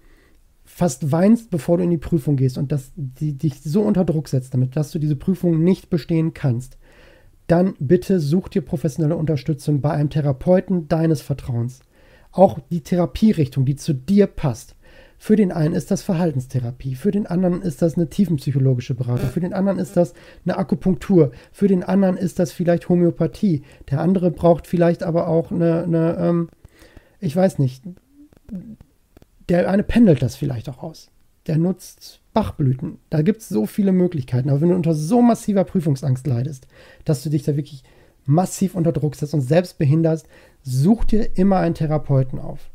fast 0.63 1.11
weinst, 1.11 1.49
bevor 1.49 1.77
du 1.77 1.83
in 1.83 1.89
die 1.89 1.97
Prüfung 1.97 2.35
gehst 2.35 2.59
und 2.59 2.71
das 2.71 2.91
die, 2.95 3.33
dich 3.33 3.61
so 3.61 3.81
unter 3.81 4.05
Druck 4.05 4.27
setzt 4.27 4.53
damit, 4.53 4.75
dass 4.75 4.91
du 4.91 4.99
diese 4.99 5.15
Prüfung 5.15 5.63
nicht 5.63 5.89
bestehen 5.89 6.35
kannst, 6.35 6.77
dann 7.47 7.73
bitte 7.79 8.19
such 8.19 8.49
dir 8.49 8.61
professionelle 8.61 9.17
Unterstützung 9.17 9.81
bei 9.81 9.89
einem 9.91 10.11
Therapeuten 10.11 10.87
deines 10.87 11.21
Vertrauens. 11.21 11.81
Auch 12.31 12.59
die 12.69 12.81
Therapierichtung, 12.81 13.65
die 13.65 13.75
zu 13.75 13.93
dir 13.93 14.27
passt. 14.27 14.75
Für 15.23 15.35
den 15.35 15.51
einen 15.51 15.75
ist 15.75 15.91
das 15.91 16.01
Verhaltenstherapie, 16.01 16.95
für 16.95 17.11
den 17.11 17.27
anderen 17.27 17.61
ist 17.61 17.83
das 17.83 17.95
eine 17.95 18.09
tiefenpsychologische 18.09 18.95
Beratung, 18.95 19.29
für 19.29 19.39
den 19.39 19.53
anderen 19.53 19.77
ist 19.77 19.95
das 19.95 20.15
eine 20.45 20.57
Akupunktur, 20.57 21.31
für 21.51 21.67
den 21.67 21.83
anderen 21.83 22.17
ist 22.17 22.39
das 22.39 22.51
vielleicht 22.51 22.89
Homöopathie. 22.89 23.61
Der 23.91 24.01
andere 24.01 24.31
braucht 24.31 24.65
vielleicht 24.65 25.03
aber 25.03 25.27
auch 25.27 25.51
eine, 25.51 25.83
eine 25.83 26.17
ähm, 26.17 26.49
ich 27.19 27.35
weiß 27.35 27.59
nicht, 27.59 27.83
der 29.47 29.69
eine 29.69 29.83
pendelt 29.83 30.23
das 30.23 30.35
vielleicht 30.35 30.67
auch 30.67 30.81
aus. 30.81 31.11
Der 31.45 31.59
nutzt 31.59 32.21
Bachblüten. 32.33 32.97
Da 33.11 33.21
gibt 33.21 33.41
es 33.41 33.49
so 33.49 33.67
viele 33.67 33.91
Möglichkeiten. 33.91 34.49
Aber 34.49 34.61
wenn 34.61 34.69
du 34.69 34.75
unter 34.75 34.95
so 34.95 35.21
massiver 35.21 35.65
Prüfungsangst 35.65 36.25
leidest, 36.25 36.65
dass 37.05 37.21
du 37.21 37.29
dich 37.29 37.43
da 37.43 37.55
wirklich 37.55 37.83
massiv 38.25 38.73
unter 38.73 38.91
Druck 38.91 39.15
setzt 39.15 39.35
und 39.35 39.41
selbst 39.41 39.77
behinderst, 39.77 40.27
such 40.63 41.05
dir 41.05 41.37
immer 41.37 41.57
einen 41.57 41.75
Therapeuten 41.75 42.39
auf. 42.39 42.70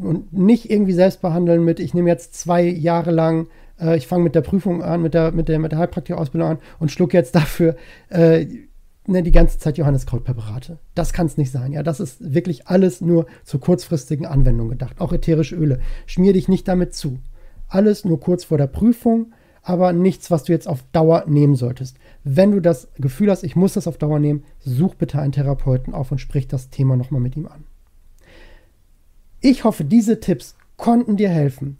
Und 0.00 0.32
nicht 0.32 0.70
irgendwie 0.70 0.92
selbst 0.92 1.22
behandeln 1.22 1.64
mit, 1.64 1.80
ich 1.80 1.94
nehme 1.94 2.08
jetzt 2.08 2.34
zwei 2.34 2.62
Jahre 2.62 3.10
lang, 3.10 3.48
äh, 3.80 3.96
ich 3.96 4.06
fange 4.06 4.24
mit 4.24 4.34
der 4.34 4.40
Prüfung 4.42 4.82
an, 4.82 5.02
mit 5.02 5.14
der, 5.14 5.32
mit 5.32 5.48
der, 5.48 5.58
mit 5.58 5.72
der 5.72 5.78
Heilpraktikerausbildung 5.78 6.50
an 6.50 6.58
und 6.78 6.90
schlucke 6.90 7.16
jetzt 7.16 7.34
dafür 7.34 7.76
äh, 8.08 8.46
ne, 9.06 9.22
die 9.22 9.32
ganze 9.32 9.58
Zeit 9.58 9.78
Johanniskrautpräparate. 9.78 10.78
Das 10.94 11.12
kann 11.12 11.26
es 11.26 11.36
nicht 11.36 11.50
sein. 11.50 11.72
Ja, 11.72 11.82
das 11.82 12.00
ist 12.00 12.34
wirklich 12.34 12.68
alles 12.68 13.00
nur 13.00 13.26
zur 13.44 13.60
kurzfristigen 13.60 14.26
Anwendung 14.26 14.68
gedacht. 14.68 15.00
Auch 15.00 15.12
ätherische 15.12 15.56
Öle. 15.56 15.80
Schmier 16.06 16.32
dich 16.32 16.48
nicht 16.48 16.68
damit 16.68 16.94
zu. 16.94 17.18
Alles 17.68 18.04
nur 18.04 18.20
kurz 18.20 18.44
vor 18.44 18.58
der 18.58 18.66
Prüfung, 18.66 19.32
aber 19.62 19.92
nichts, 19.92 20.30
was 20.30 20.44
du 20.44 20.52
jetzt 20.52 20.68
auf 20.68 20.82
Dauer 20.92 21.24
nehmen 21.26 21.56
solltest. 21.56 21.98
Wenn 22.24 22.52
du 22.52 22.60
das 22.60 22.88
Gefühl 22.96 23.30
hast, 23.30 23.42
ich 23.42 23.56
muss 23.56 23.74
das 23.74 23.86
auf 23.86 23.98
Dauer 23.98 24.18
nehmen, 24.18 24.44
such 24.60 24.94
bitte 24.94 25.18
einen 25.18 25.32
Therapeuten 25.32 25.94
auf 25.94 26.10
und 26.10 26.18
sprich 26.18 26.48
das 26.48 26.70
Thema 26.70 26.96
nochmal 26.96 27.20
mit 27.20 27.36
ihm 27.36 27.46
an. 27.46 27.64
Ich 29.40 29.64
hoffe, 29.64 29.84
diese 29.84 30.20
Tipps 30.20 30.56
konnten 30.76 31.16
dir 31.16 31.28
helfen. 31.28 31.78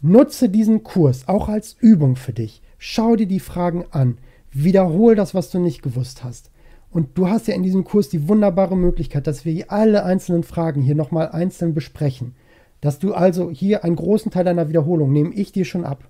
Nutze 0.00 0.48
diesen 0.48 0.82
Kurs 0.82 1.28
auch 1.28 1.48
als 1.48 1.76
Übung 1.80 2.16
für 2.16 2.32
dich. 2.32 2.62
Schau 2.78 3.16
dir 3.16 3.26
die 3.26 3.40
Fragen 3.40 3.84
an. 3.90 4.18
Wiederhol 4.52 5.14
das, 5.14 5.34
was 5.34 5.50
du 5.50 5.58
nicht 5.58 5.82
gewusst 5.82 6.24
hast. 6.24 6.50
Und 6.90 7.18
du 7.18 7.28
hast 7.28 7.46
ja 7.48 7.54
in 7.54 7.62
diesem 7.62 7.84
Kurs 7.84 8.08
die 8.08 8.28
wunderbare 8.28 8.76
Möglichkeit, 8.76 9.26
dass 9.26 9.44
wir 9.44 9.70
alle 9.70 10.04
einzelnen 10.04 10.42
Fragen 10.42 10.82
hier 10.82 10.94
nochmal 10.94 11.28
einzeln 11.28 11.74
besprechen. 11.74 12.34
Dass 12.80 12.98
du 12.98 13.14
also 13.14 13.50
hier 13.50 13.84
einen 13.84 13.96
großen 13.96 14.30
Teil 14.30 14.44
deiner 14.44 14.68
Wiederholung 14.68 15.12
nehme 15.12 15.34
ich 15.34 15.52
dir 15.52 15.64
schon 15.64 15.84
ab. 15.84 16.08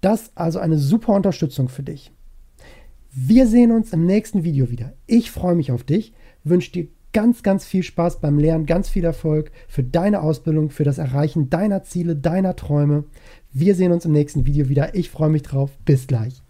Das 0.00 0.32
also 0.34 0.58
eine 0.58 0.78
super 0.78 1.14
Unterstützung 1.14 1.68
für 1.68 1.82
dich. 1.82 2.12
Wir 3.12 3.46
sehen 3.46 3.72
uns 3.72 3.92
im 3.92 4.06
nächsten 4.06 4.44
Video 4.44 4.70
wieder. 4.70 4.94
Ich 5.06 5.30
freue 5.30 5.54
mich 5.54 5.70
auf 5.70 5.84
dich, 5.84 6.12
wünsche 6.44 6.72
dir 6.72 6.88
ganz, 7.12 7.42
ganz 7.42 7.64
viel 7.64 7.82
Spaß 7.82 8.20
beim 8.20 8.38
Lernen, 8.38 8.66
ganz 8.66 8.88
viel 8.88 9.04
Erfolg 9.04 9.50
für 9.68 9.82
deine 9.82 10.22
Ausbildung, 10.22 10.70
für 10.70 10.84
das 10.84 10.98
Erreichen 10.98 11.50
deiner 11.50 11.82
Ziele, 11.82 12.16
deiner 12.16 12.56
Träume. 12.56 13.04
Wir 13.52 13.74
sehen 13.74 13.92
uns 13.92 14.04
im 14.04 14.12
nächsten 14.12 14.46
Video 14.46 14.68
wieder. 14.68 14.94
Ich 14.94 15.10
freue 15.10 15.30
mich 15.30 15.42
drauf. 15.42 15.70
Bis 15.84 16.06
gleich. 16.06 16.42